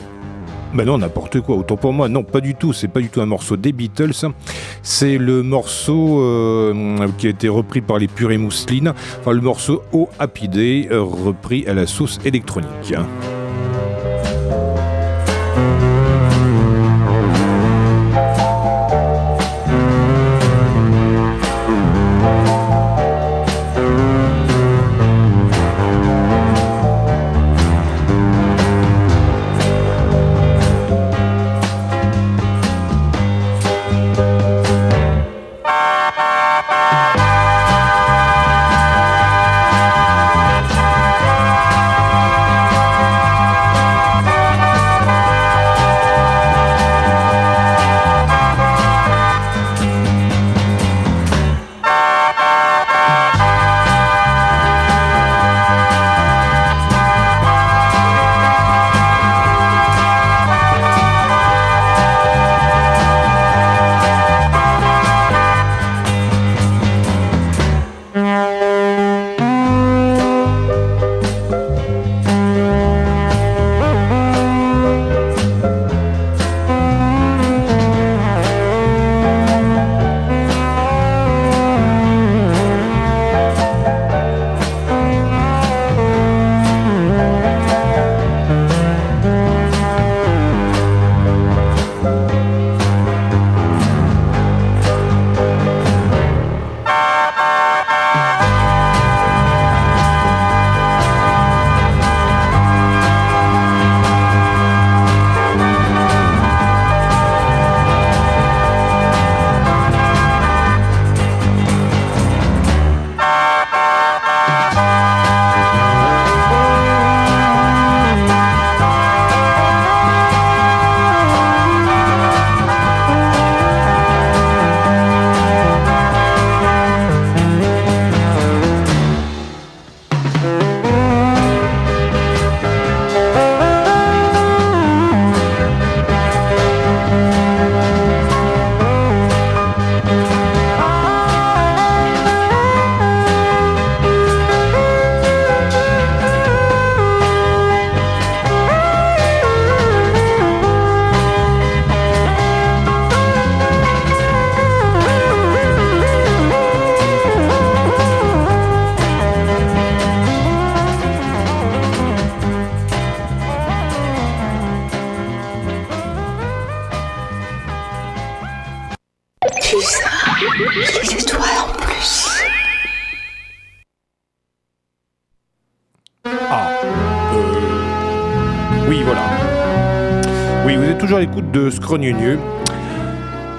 Ben 0.75 0.85
non, 0.85 0.99
n'importe 0.99 1.41
quoi, 1.41 1.57
autant 1.57 1.77
pour 1.77 1.93
moi. 1.93 2.09
Non, 2.09 2.25
pas 2.25 2.41
du 2.41 2.55
tout, 2.55 2.73
c'est 2.73 2.89
pas 2.89 3.01
du 3.01 3.09
tout 3.09 3.21
un 3.21 3.27
morceau 3.27 3.57
des 3.57 3.73
Beatles. 3.73 4.13
C'est 4.83 5.19
le 5.19 5.43
morceau 5.43 6.21
euh, 6.21 7.07
qui 7.19 7.27
a 7.27 7.31
été 7.31 7.49
repris 7.49 7.81
par 7.83 7.99
les 7.99 8.09
purées 8.09 8.39
mousselines. 8.39 8.93
Enfin, 9.21 9.33
le 9.33 9.41
morceau 9.41 9.83
O 9.93 10.09
Happy 10.19 10.49
Day, 10.49 10.89
repris 10.91 11.67
à 11.67 11.75
la 11.75 11.87
sauce 11.87 12.19
électronique. 12.25 12.95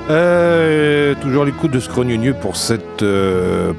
Euh, 0.09 1.15
toujours 1.19 1.43
à 1.43 1.45
l'écoute 1.45 1.71
de 1.71 1.79
Scrogneux 1.79 2.33
pour 2.33 2.57
cette, 2.57 3.01
euh, 3.01 3.73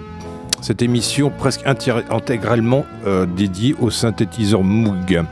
cette 0.61 0.82
émission 0.82 1.30
presque 1.30 1.62
intégralement 1.64 2.84
euh, 3.07 3.26
dédiée 3.26 3.76
au 3.80 3.90
synthétiseur 3.90 4.64
Moog. 4.64 5.22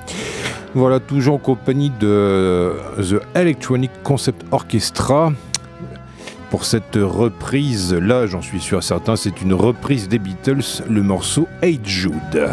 Voilà, 0.74 1.00
toujours 1.00 1.36
en 1.36 1.38
compagnie 1.38 1.90
de 1.98 2.74
The 2.98 3.20
Electronic 3.34 3.90
Concept 4.04 4.44
Orchestra. 4.52 5.32
Pour 6.50 6.64
cette 6.64 6.94
reprise, 6.96 7.94
là 7.94 8.26
j'en 8.26 8.40
suis 8.40 8.60
sûr 8.60 8.82
certain, 8.84 9.16
c'est 9.16 9.42
une 9.42 9.52
reprise 9.52 10.08
des 10.08 10.20
Beatles, 10.20 10.84
le 10.88 11.02
morceau 11.02 11.48
Hey 11.60 11.80
Jude. 11.82 12.48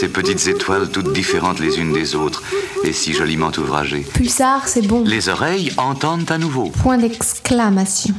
Ces 0.00 0.08
petites 0.08 0.46
étoiles 0.46 0.88
toutes 0.88 1.12
différentes 1.12 1.60
les 1.60 1.78
unes 1.78 1.92
des 1.92 2.14
autres 2.14 2.42
et 2.84 2.92
si 2.94 3.12
joliment 3.12 3.50
ouvragées. 3.58 4.06
Pulsar, 4.14 4.66
c'est 4.66 4.86
bon. 4.86 5.04
Les 5.04 5.28
oreilles 5.28 5.72
entendent 5.76 6.30
à 6.30 6.38
nouveau. 6.38 6.70
Point 6.70 6.96
d'exclamation. 6.96 8.14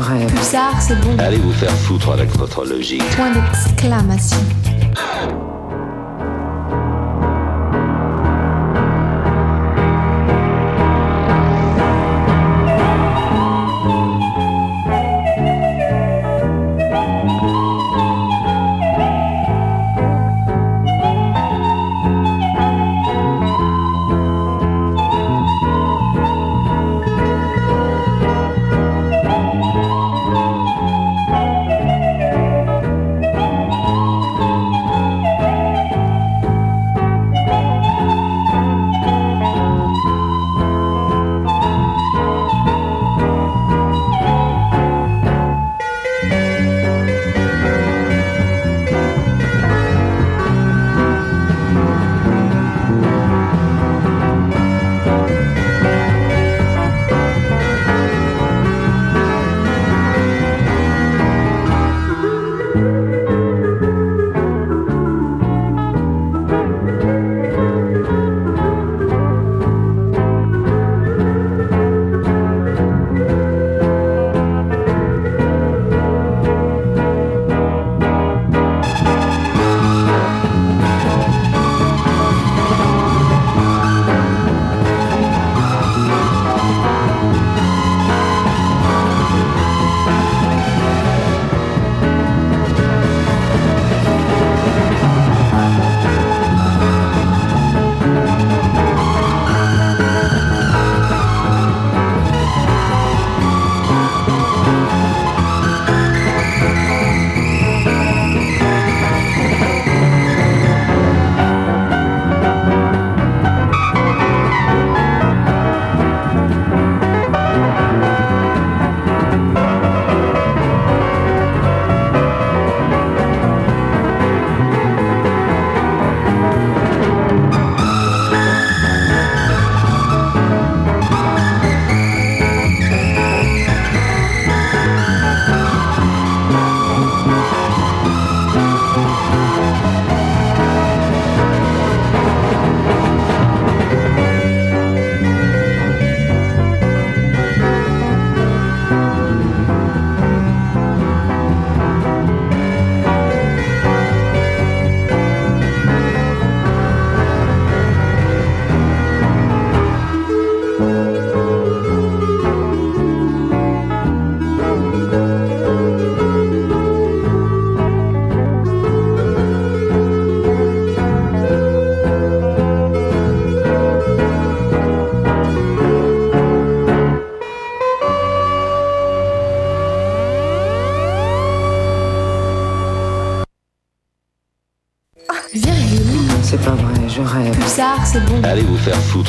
Je 0.00 0.10
rêve. 0.10 0.32
Pulsar, 0.32 0.80
c'est 0.80 0.98
bon. 1.00 1.16
Allez 1.18 1.38
vous 1.38 1.52
faire 1.52 1.70
foutre 1.70 2.10
avec 2.10 2.30
votre 2.36 2.64
logique. 2.64 3.04
Point 3.16 3.32
d'exclamation. 3.32 4.38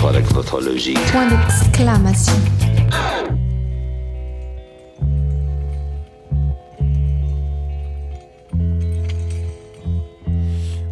Avec 0.08 0.26
votre 0.34 0.62
logique. 0.62 1.00
Point 1.12 1.28
d'exclamation. 1.28 2.34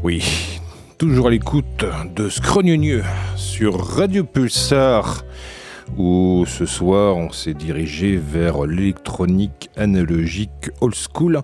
Oui, 0.04 0.60
toujours 0.98 1.28
à 1.28 1.30
l'écoute 1.32 1.86
de 2.16 2.30
Scrognonieux 2.30 3.04
sur 3.36 3.84
Radio 3.84 4.24
Pulsar, 4.24 5.24
où 5.98 6.46
ce 6.48 6.66
soir 6.66 7.18
on 7.18 7.32
s'est 7.32 7.54
dirigé 7.54 8.18
vers 8.18 8.66
l'électronique 8.66 9.70
analogique 9.78 10.70
old 10.82 10.96
school, 10.96 11.42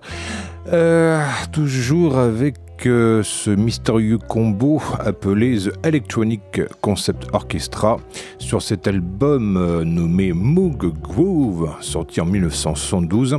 Euh, 0.72 1.20
toujours 1.50 2.18
avec 2.18 2.61
ce 2.84 3.50
mystérieux 3.50 4.18
combo 4.18 4.80
appelé 4.98 5.56
The 5.56 5.86
Electronic 5.86 6.62
Concept 6.80 7.26
Orchestra 7.32 7.98
sur 8.38 8.62
cet 8.62 8.88
album 8.88 9.56
euh, 9.56 9.84
nommé 9.84 10.32
Moog 10.32 10.92
Groove, 11.00 11.70
sorti 11.80 12.20
en 12.20 12.26
1972 12.26 13.38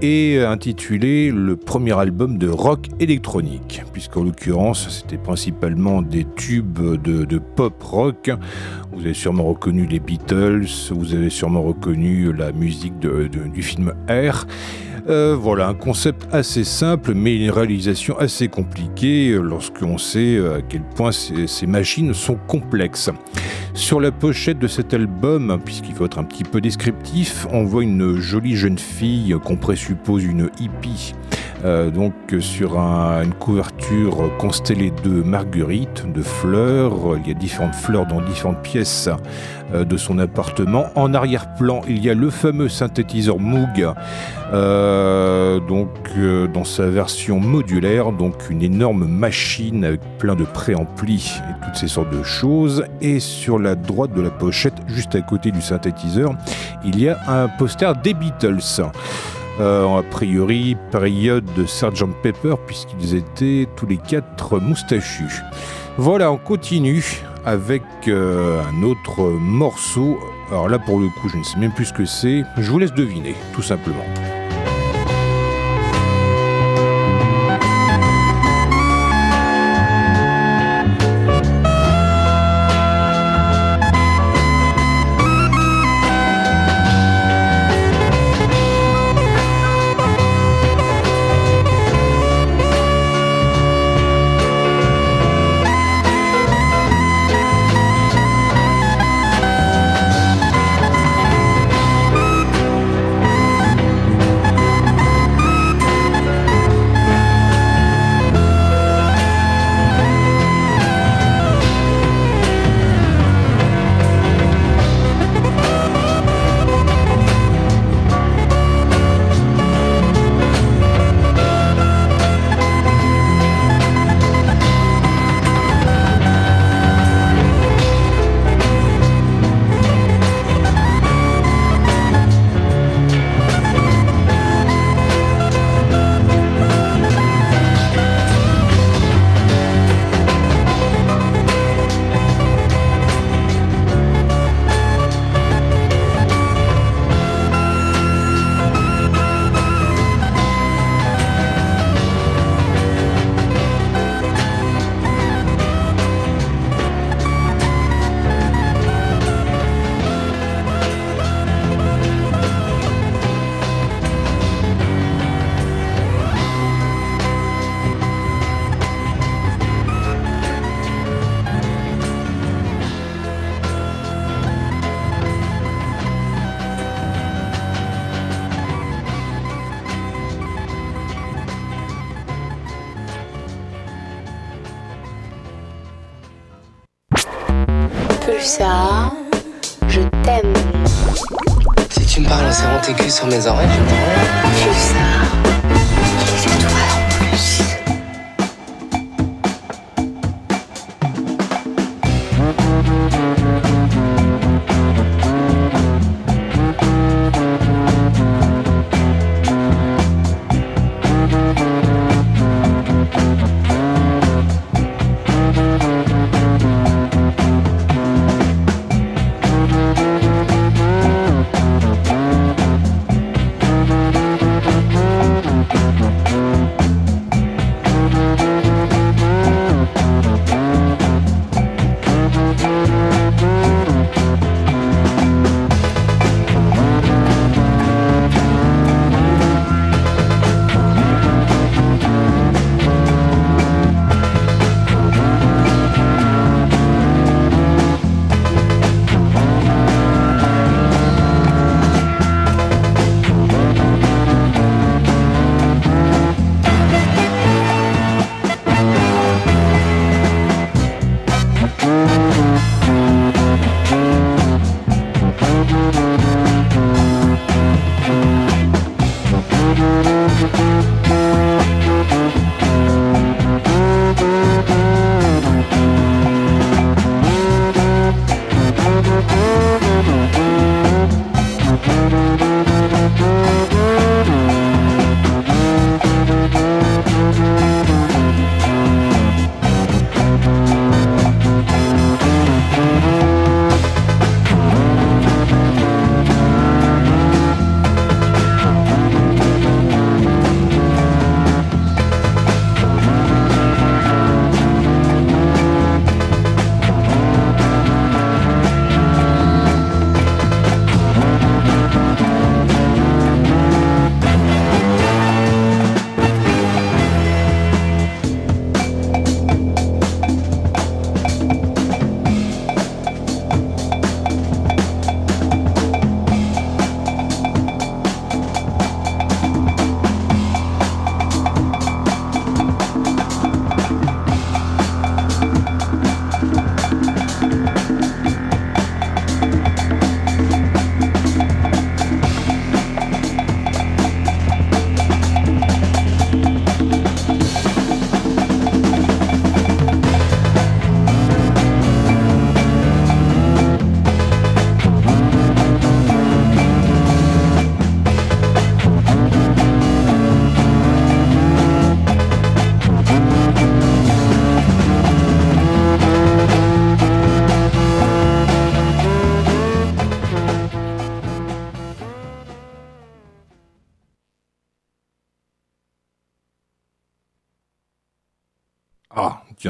et 0.00 0.40
intitulé 0.40 1.30
le 1.30 1.56
premier 1.56 1.98
album 1.98 2.38
de 2.38 2.48
rock 2.48 2.88
électronique, 2.98 3.82
puisqu'en 3.92 4.24
l'occurrence 4.24 4.88
c'était 4.88 5.18
principalement 5.18 6.02
des 6.02 6.26
tubes 6.36 7.00
de, 7.02 7.38
pop 7.38 7.82
rock. 7.82 8.30
Vous 8.92 9.00
avez 9.00 9.14
sûrement 9.14 9.44
reconnu 9.44 9.86
les 9.86 10.00
Beatles, 10.00 10.66
vous 10.90 11.14
avez 11.14 11.30
sûrement 11.30 11.62
reconnu 11.62 12.32
la 12.32 12.52
musique 12.52 12.98
du 12.98 13.62
film 13.62 13.92
Air. 14.08 14.46
Euh, 15.08 15.36
voilà, 15.38 15.66
un 15.66 15.74
concept 15.74 16.28
assez 16.32 16.62
simple, 16.62 17.12
mais 17.14 17.34
une 17.34 17.50
réalisation 17.50 18.16
assez 18.18 18.46
compliquée 18.46 19.30
euh, 19.30 19.40
lorsqu'on 19.40 19.98
sait 19.98 20.36
euh, 20.36 20.58
à 20.58 20.62
quel 20.62 20.82
point 20.82 21.10
ces, 21.10 21.48
ces 21.48 21.66
machines 21.66 22.14
sont 22.14 22.36
complexes. 22.46 23.10
Sur 23.74 24.00
la 24.00 24.12
pochette 24.12 24.60
de 24.60 24.68
cet 24.68 24.94
album, 24.94 25.60
puisqu'il 25.64 25.94
faut 25.94 26.04
être 26.04 26.18
un 26.18 26.24
petit 26.24 26.44
peu 26.44 26.60
descriptif, 26.60 27.46
on 27.50 27.64
voit 27.64 27.82
une 27.82 28.16
jolie 28.18 28.54
jeune 28.54 28.78
fille 28.78 29.34
qu'on 29.44 29.56
présuppose 29.56 30.24
une 30.24 30.50
hippie. 30.60 31.14
Euh, 31.64 31.90
donc 31.90 32.14
sur 32.40 32.78
un- 32.78 33.22
une 33.22 33.34
couverture 33.34 34.30
constellée 34.38 34.92
de 35.04 35.10
marguerites, 35.22 36.04
de 36.12 36.22
fleurs, 36.22 37.16
il 37.22 37.28
y 37.28 37.30
a 37.30 37.34
différentes 37.34 37.74
fleurs 37.74 38.06
dans 38.06 38.20
différentes 38.20 38.62
pièces 38.62 39.08
euh, 39.74 39.84
de 39.84 39.96
son 39.96 40.18
appartement. 40.18 40.86
En 40.94 41.14
arrière-plan, 41.14 41.82
il 41.88 42.04
y 42.04 42.10
a 42.10 42.14
le 42.14 42.30
fameux 42.30 42.68
synthétiseur 42.68 43.38
Moog, 43.38 43.86
euh, 44.52 45.60
donc 45.60 45.88
dans 46.52 46.64
sa 46.64 46.88
version 46.88 47.38
modulaire, 47.40 48.12
donc 48.12 48.34
une 48.50 48.62
énorme 48.62 49.06
machine 49.06 49.84
avec 49.84 50.00
plein 50.18 50.34
de 50.34 50.44
préamplis 50.44 51.40
et 51.48 51.64
toutes 51.64 51.76
ces 51.76 51.88
sortes 51.88 52.10
de 52.10 52.22
choses. 52.22 52.84
Et 53.00 53.20
sur 53.20 53.58
la 53.58 53.74
droite 53.74 54.12
de 54.14 54.20
la 54.20 54.30
pochette, 54.30 54.74
juste 54.88 55.14
à 55.14 55.20
côté 55.22 55.50
du 55.50 55.62
synthétiseur, 55.62 56.34
il 56.84 57.00
y 57.00 57.08
a 57.08 57.18
un 57.28 57.48
poster 57.48 57.94
des 58.02 58.14
Beatles. 58.14 58.82
Euh, 59.62 59.98
a 59.98 60.02
priori, 60.02 60.76
période 60.90 61.44
de 61.56 61.66
Sgt 61.66 62.12
Pepper, 62.20 62.56
puisqu'ils 62.66 63.14
étaient 63.14 63.68
tous 63.76 63.86
les 63.86 63.96
quatre 63.96 64.58
moustachus. 64.58 65.40
Voilà, 65.98 66.32
on 66.32 66.36
continue 66.36 67.04
avec 67.44 67.84
euh, 68.08 68.60
un 68.60 68.82
autre 68.82 69.22
morceau 69.22 70.18
Alors 70.50 70.68
là, 70.68 70.80
pour 70.80 70.98
le 70.98 71.06
coup, 71.20 71.28
je 71.28 71.36
ne 71.36 71.44
sais 71.44 71.58
même 71.58 71.70
plus 71.70 71.84
ce 71.84 71.92
que 71.92 72.04
c'est. 72.04 72.42
Je 72.58 72.70
vous 72.72 72.80
laisse 72.80 72.92
deviner, 72.92 73.36
tout 73.54 73.62
simplement. 73.62 74.04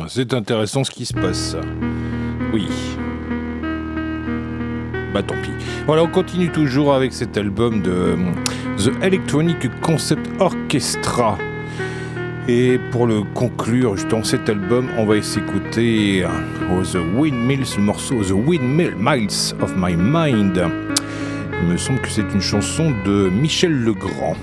C'est 0.09 0.35
intéressant 0.35 0.85
ce 0.85 0.91
qui 0.91 1.07
se 1.07 1.15
passe. 1.15 1.57
Oui. 2.53 2.69
Bah 5.13 5.23
tant 5.23 5.35
pis. 5.43 5.51
Voilà, 5.87 6.05
on 6.05 6.09
continue 6.09 6.51
toujours 6.51 6.95
avec 6.95 7.13
cet 7.13 7.37
album 7.37 7.83
de 7.83 7.91
euh, 7.91 8.17
The 8.79 8.93
Electronic 9.03 9.81
Concept 9.81 10.29
Orchestra. 10.41 11.37
Et 12.49 12.79
pour 12.91 13.07
le 13.07 13.23
conclure, 13.35 13.97
justement, 13.97 14.25
cet 14.25 14.49
album, 14.49 14.89
on 14.99 15.05
va 15.05 15.21
s'écouter 15.23 16.25
euh, 16.25 16.83
The 16.83 16.99
Windmills, 17.17 17.77
le 17.77 17.83
morceau 17.83 18.23
The 18.23 18.33
Windmill 18.33 18.95
Miles 18.99 19.55
of 19.61 19.75
My 19.77 19.95
Mind. 19.97 20.61
Il 21.63 21.69
me 21.69 21.77
semble 21.77 22.01
que 22.01 22.09
c'est 22.09 22.23
une 22.33 22.41
chanson 22.41 22.93
de 23.05 23.29
Michel 23.29 23.85
Legrand. 23.85 24.37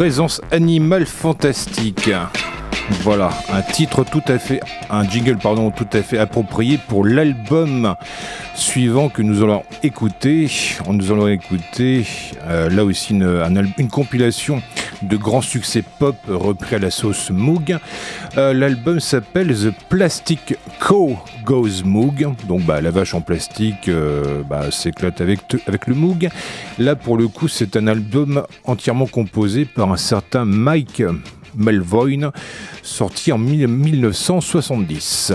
Présence 0.00 0.40
animale 0.50 1.04
fantastique. 1.04 2.10
Voilà, 3.02 3.28
un 3.52 3.60
titre 3.60 4.02
tout 4.02 4.22
à 4.28 4.38
fait, 4.38 4.60
un 4.88 5.06
jingle 5.06 5.36
pardon, 5.36 5.70
tout 5.70 5.86
à 5.92 6.00
fait 6.00 6.16
approprié 6.16 6.78
pour 6.88 7.04
l'album 7.04 7.94
suivant 8.54 9.10
que 9.10 9.20
nous 9.20 9.42
allons 9.42 9.62
écouter. 9.82 10.50
Nous 10.88 11.12
allons 11.12 11.28
écouter 11.28 12.06
euh, 12.46 12.70
là 12.70 12.82
aussi 12.82 13.12
une, 13.12 13.88
compilation 13.90 14.62
de 15.02 15.18
grands 15.18 15.42
succès 15.42 15.84
pop 15.98 16.16
repris 16.26 16.76
à 16.76 16.78
la 16.78 16.90
sauce 16.90 17.28
Moog. 17.28 17.76
Euh, 18.36 18.52
L'album 18.52 19.00
s'appelle 19.00 19.48
The 19.54 19.72
Plastic 19.88 20.54
Co 20.78 21.16
Goes 21.44 21.82
Moog. 21.84 22.28
Donc 22.46 22.62
bah, 22.62 22.80
la 22.80 22.90
vache 22.90 23.14
en 23.14 23.20
plastique 23.20 23.88
euh, 23.88 24.42
bah, 24.48 24.70
s'éclate 24.70 25.20
avec, 25.20 25.40
avec 25.66 25.86
le 25.86 25.94
Moog. 25.94 26.28
Là 26.78 26.94
pour 26.96 27.16
le 27.16 27.26
coup 27.28 27.48
c'est 27.48 27.76
un 27.76 27.86
album 27.86 28.44
entièrement 28.64 29.06
composé 29.06 29.64
par 29.64 29.90
un 29.92 29.96
certain 29.96 30.44
Mike 30.44 31.02
Melvoin, 31.56 32.30
sorti 32.82 33.32
en 33.32 33.38
1970. 33.38 35.32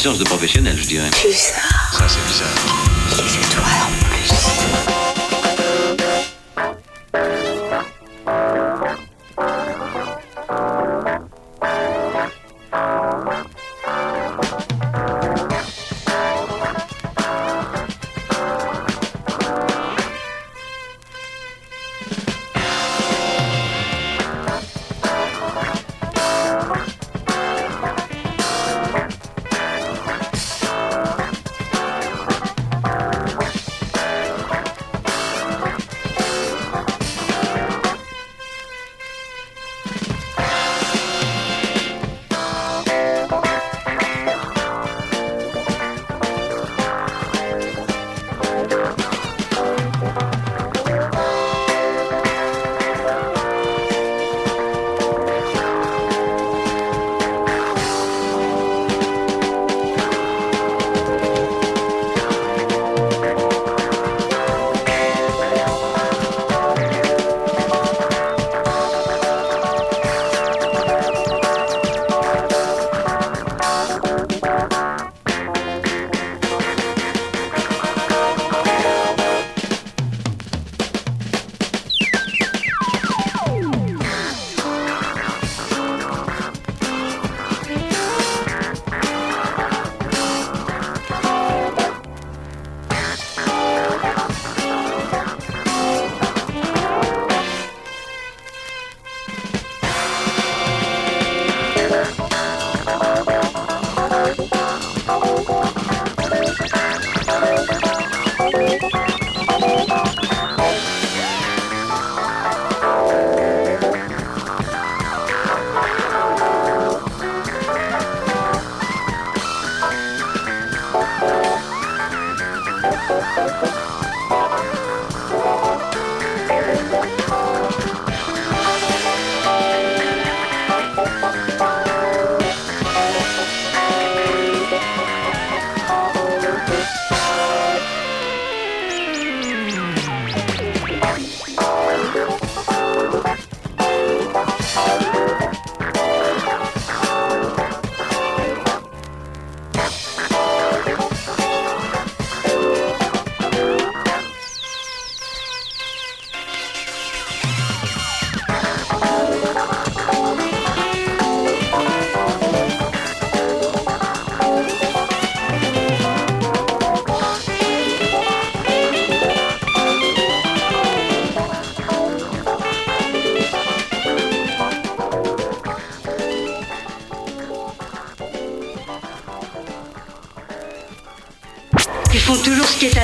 Puissance 0.00 0.18
de 0.18 0.24
professionnel, 0.24 0.78
je 0.78 0.86
dirais. 0.86 1.10
Bizarre. 1.10 1.92
Ça, 1.92 2.08
c'est 2.08 2.26
bizarre. 2.26 2.79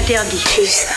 Interdit. 0.08 0.56
Bizarre. 0.56 0.95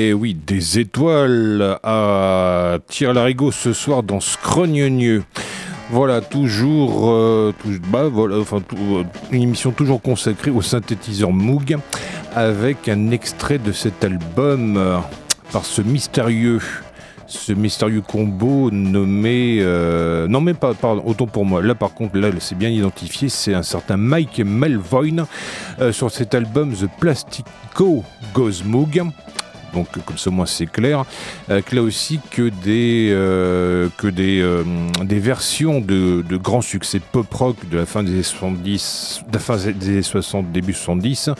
Et 0.00 0.14
oui, 0.14 0.34
des 0.34 0.78
étoiles 0.78 1.78
à 1.82 2.78
tire 2.88 3.12
larigot 3.12 3.52
ce 3.52 3.74
soir 3.74 4.02
dans 4.02 4.18
Scrogneux. 4.18 5.24
Voilà, 5.90 6.22
toujours, 6.22 7.10
euh, 7.10 7.52
bah, 7.88 8.04
voilà, 8.10 8.38
enfin, 8.38 8.62
euh, 8.72 9.02
une 9.30 9.42
émission 9.42 9.72
toujours 9.72 10.00
consacrée 10.00 10.50
au 10.50 10.62
synthétiseur 10.62 11.32
Moog, 11.32 11.76
avec 12.34 12.88
un 12.88 13.10
extrait 13.10 13.58
de 13.58 13.72
cet 13.72 14.02
album 14.02 15.02
par 15.52 15.66
ce 15.66 15.82
mystérieux, 15.82 16.62
ce 17.26 17.52
mystérieux 17.52 18.00
combo 18.00 18.70
nommé, 18.70 19.58
euh, 19.60 20.26
non 20.28 20.40
mais 20.40 20.54
pas, 20.54 20.72
pardon, 20.72 21.02
autant 21.04 21.26
pour 21.26 21.44
moi. 21.44 21.60
Là 21.60 21.74
par 21.74 21.92
contre, 21.92 22.16
là 22.16 22.30
c'est 22.38 22.56
bien 22.56 22.70
identifié, 22.70 23.28
c'est 23.28 23.52
un 23.52 23.62
certain 23.62 23.98
Mike 23.98 24.40
Melvoin 24.46 25.26
sur 25.90 26.10
cet 26.10 26.34
album 26.34 26.72
The 26.72 26.88
Plastico 26.98 28.02
Goes 28.32 28.64
Moog. 28.64 29.02
Donc 29.72 29.88
comme 30.04 30.18
ça 30.18 30.30
moins 30.30 30.46
c'est 30.46 30.66
clair. 30.66 31.04
Avec 31.48 31.72
là 31.72 31.82
aussi 31.82 32.20
que 32.30 32.48
des, 32.48 33.10
euh, 33.12 33.88
que 33.96 34.06
des, 34.06 34.40
euh, 34.40 34.64
des 35.04 35.18
versions 35.18 35.80
de, 35.80 36.22
de 36.28 36.36
grands 36.36 36.60
succès 36.60 37.00
pop 37.00 37.32
rock 37.32 37.56
de 37.68 37.76
la 37.76 37.86
fin 37.86 38.02
des 38.02 38.12
années 38.12 38.22
70, 38.22 39.22
de 39.28 39.34
la 39.34 39.38
fin 39.38 39.56
des 39.56 39.88
années 39.88 40.02
60, 40.02 40.52
début 40.52 40.72
70, 40.72 41.30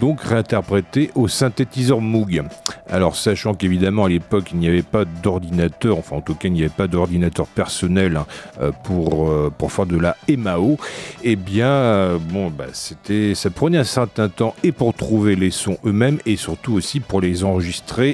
donc 0.00 0.20
réinterprétées 0.20 1.10
au 1.14 1.28
synthétiseur 1.28 2.00
Moog. 2.00 2.42
Alors 2.90 3.16
sachant 3.16 3.54
qu'évidemment 3.54 4.04
à 4.04 4.08
l'époque 4.08 4.50
il 4.52 4.58
n'y 4.58 4.68
avait 4.68 4.82
pas 4.82 5.04
d'ordinateur, 5.04 5.98
enfin 5.98 6.16
en 6.16 6.20
tout 6.20 6.34
cas 6.34 6.48
il 6.48 6.52
n'y 6.52 6.60
avait 6.60 6.68
pas 6.68 6.88
d'ordinateur 6.88 7.46
personnel 7.46 8.16
hein, 8.16 8.26
euh, 8.60 8.70
pour, 8.84 9.30
euh, 9.30 9.52
pour 9.56 9.72
faire 9.72 9.86
de 9.86 9.96
la 9.96 10.16
MAO, 10.28 10.76
eh 11.22 11.36
bien 11.36 11.68
euh, 11.68 12.18
bon 12.18 12.50
bah 12.50 12.66
c'était 12.72 13.34
ça 13.34 13.50
prenait 13.50 13.78
un 13.78 13.84
certain 13.84 14.28
temps 14.28 14.54
et 14.62 14.72
pour 14.72 14.94
trouver 14.94 15.36
les 15.36 15.50
sons 15.50 15.78
eux-mêmes 15.86 16.18
et 16.26 16.36
surtout 16.36 16.74
aussi 16.74 17.00
pour 17.00 17.20
les 17.20 17.44
enregistrer 17.44 17.71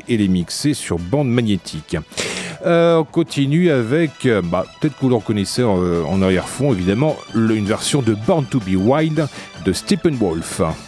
et 0.09 0.17
les 0.17 0.29
mixer 0.29 0.75
sur 0.75 0.99
bande 0.99 1.29
magnétique. 1.29 1.97
Euh, 2.67 2.99
on 2.99 3.05
continue 3.05 3.71
avec, 3.71 4.27
euh, 4.27 4.43
bah, 4.43 4.65
peut-être 4.81 4.95
que 4.97 5.03
vous 5.03 5.09
le 5.09 5.15
reconnaissez 5.15 5.63
euh, 5.63 6.03
en 6.05 6.23
arrière-fond 6.23 6.73
évidemment, 6.73 7.17
une 7.35 7.67
version 7.67 8.03
de 8.03 8.15
Born 8.15 8.47
to 8.47 8.59
be 8.59 8.75
Wild 8.77 9.29
de 9.65 9.73
Steppenwolf. 9.73 10.61
Puis 10.61 10.88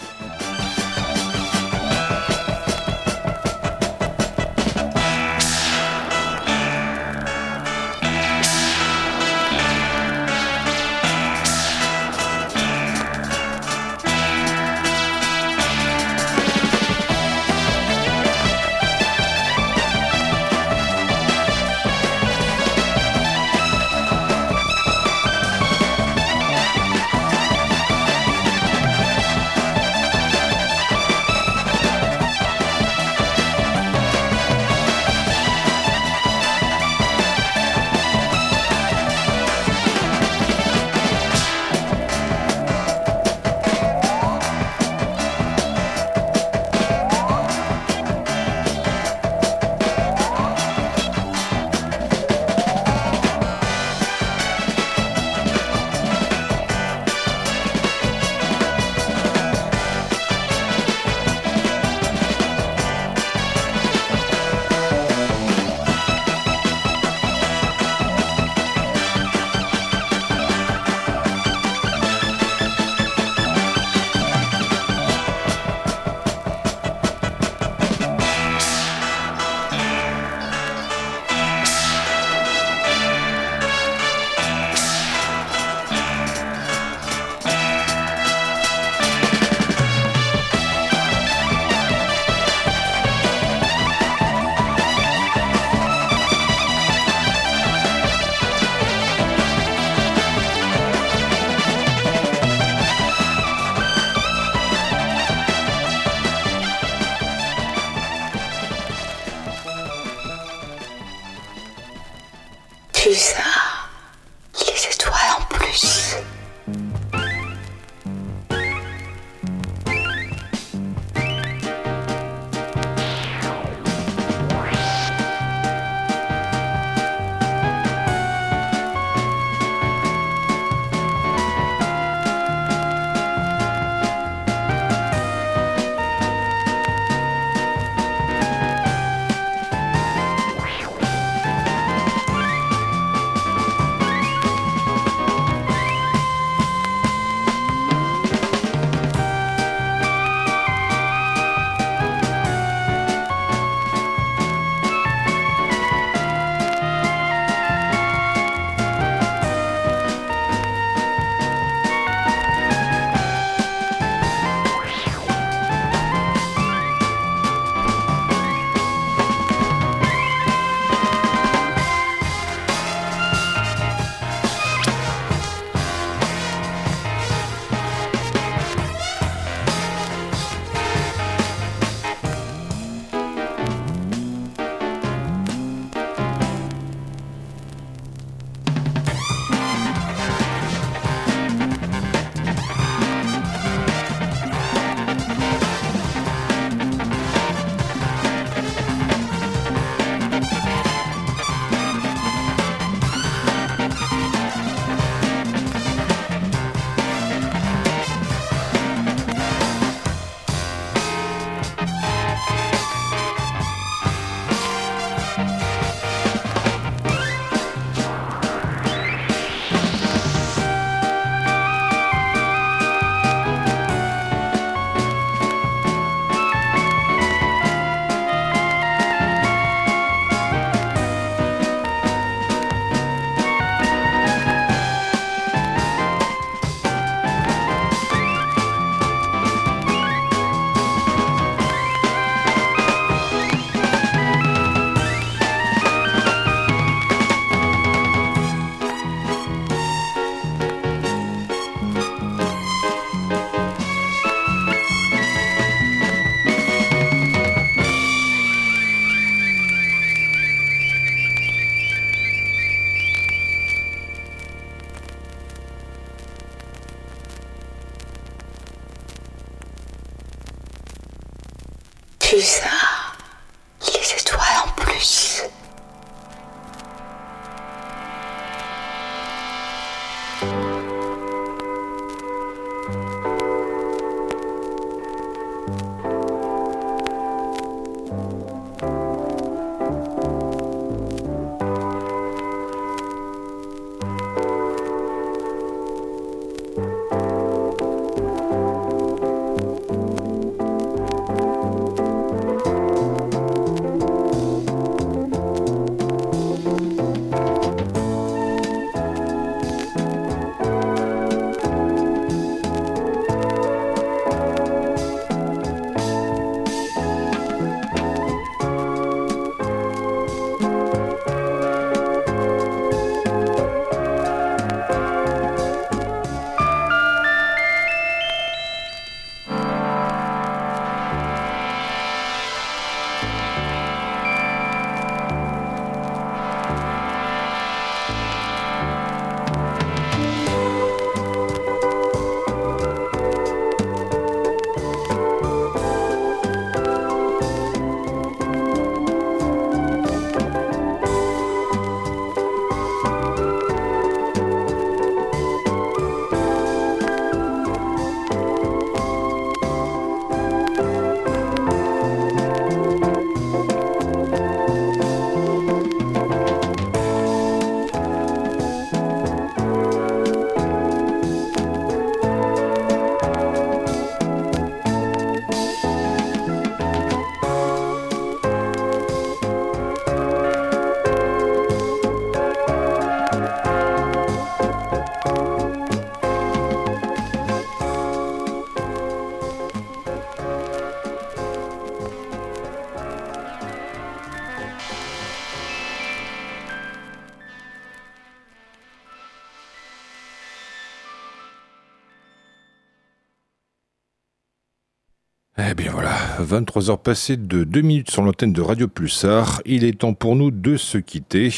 23h 406.50 406.98
passées 406.98 407.36
de 407.36 407.62
2 407.62 407.80
minutes 407.80 408.10
sur 408.10 408.22
l'antenne 408.22 408.52
de 408.52 408.60
Radio 408.60 408.88
Pulsar. 408.88 409.62
Il 409.66 409.84
est 409.84 410.00
temps 410.00 410.14
pour 410.14 410.34
nous 410.34 410.50
de 410.50 410.76
se 410.76 410.98
quitter. 410.98 411.52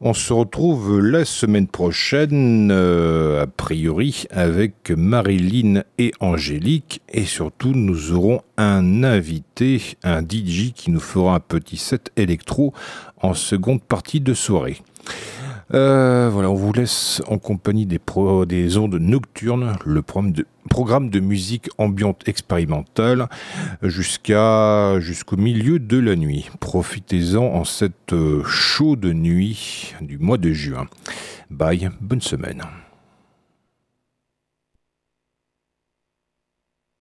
On 0.00 0.14
se 0.14 0.32
retrouve 0.32 0.98
la 1.00 1.26
semaine 1.26 1.66
prochaine, 1.66 2.70
euh, 2.72 3.42
a 3.42 3.46
priori, 3.46 4.24
avec 4.30 4.90
Marilyn 4.96 5.82
et 5.98 6.12
Angélique. 6.20 7.02
Et 7.12 7.26
surtout, 7.26 7.72
nous 7.74 8.12
aurons 8.12 8.40
un 8.56 9.04
invité, 9.04 9.82
un 10.02 10.22
DJ 10.22 10.72
qui 10.74 10.90
nous 10.90 11.00
fera 11.00 11.34
un 11.34 11.40
petit 11.40 11.76
set 11.76 12.10
électro 12.16 12.72
en 13.20 13.34
seconde 13.34 13.82
partie 13.82 14.20
de 14.20 14.32
soirée. 14.32 14.78
Euh, 15.74 16.30
voilà, 16.32 16.50
on 16.50 16.54
vous 16.54 16.72
laisse 16.72 17.22
en 17.28 17.38
compagnie 17.38 17.86
des, 17.86 17.98
pro, 17.98 18.46
des 18.46 18.78
ondes 18.78 18.94
nocturnes, 18.94 19.76
le 19.84 20.02
programme 20.02 21.10
de, 21.10 21.20
musique 21.20 21.68
ambiante 21.78 22.26
expérimentale 22.26 23.28
jusqu'au 23.82 25.36
milieu 25.36 25.78
de 25.78 25.98
la 25.98 26.16
nuit. 26.16 26.48
Profitez-en 26.60 27.42
en 27.42 27.64
cette 27.64 28.14
chaude 28.44 29.04
nuit 29.04 29.94
du 30.00 30.18
mois 30.18 30.38
de 30.38 30.52
juin. 30.52 30.86
Bye, 31.50 31.90
bonne 32.00 32.22
semaine. 32.22 32.62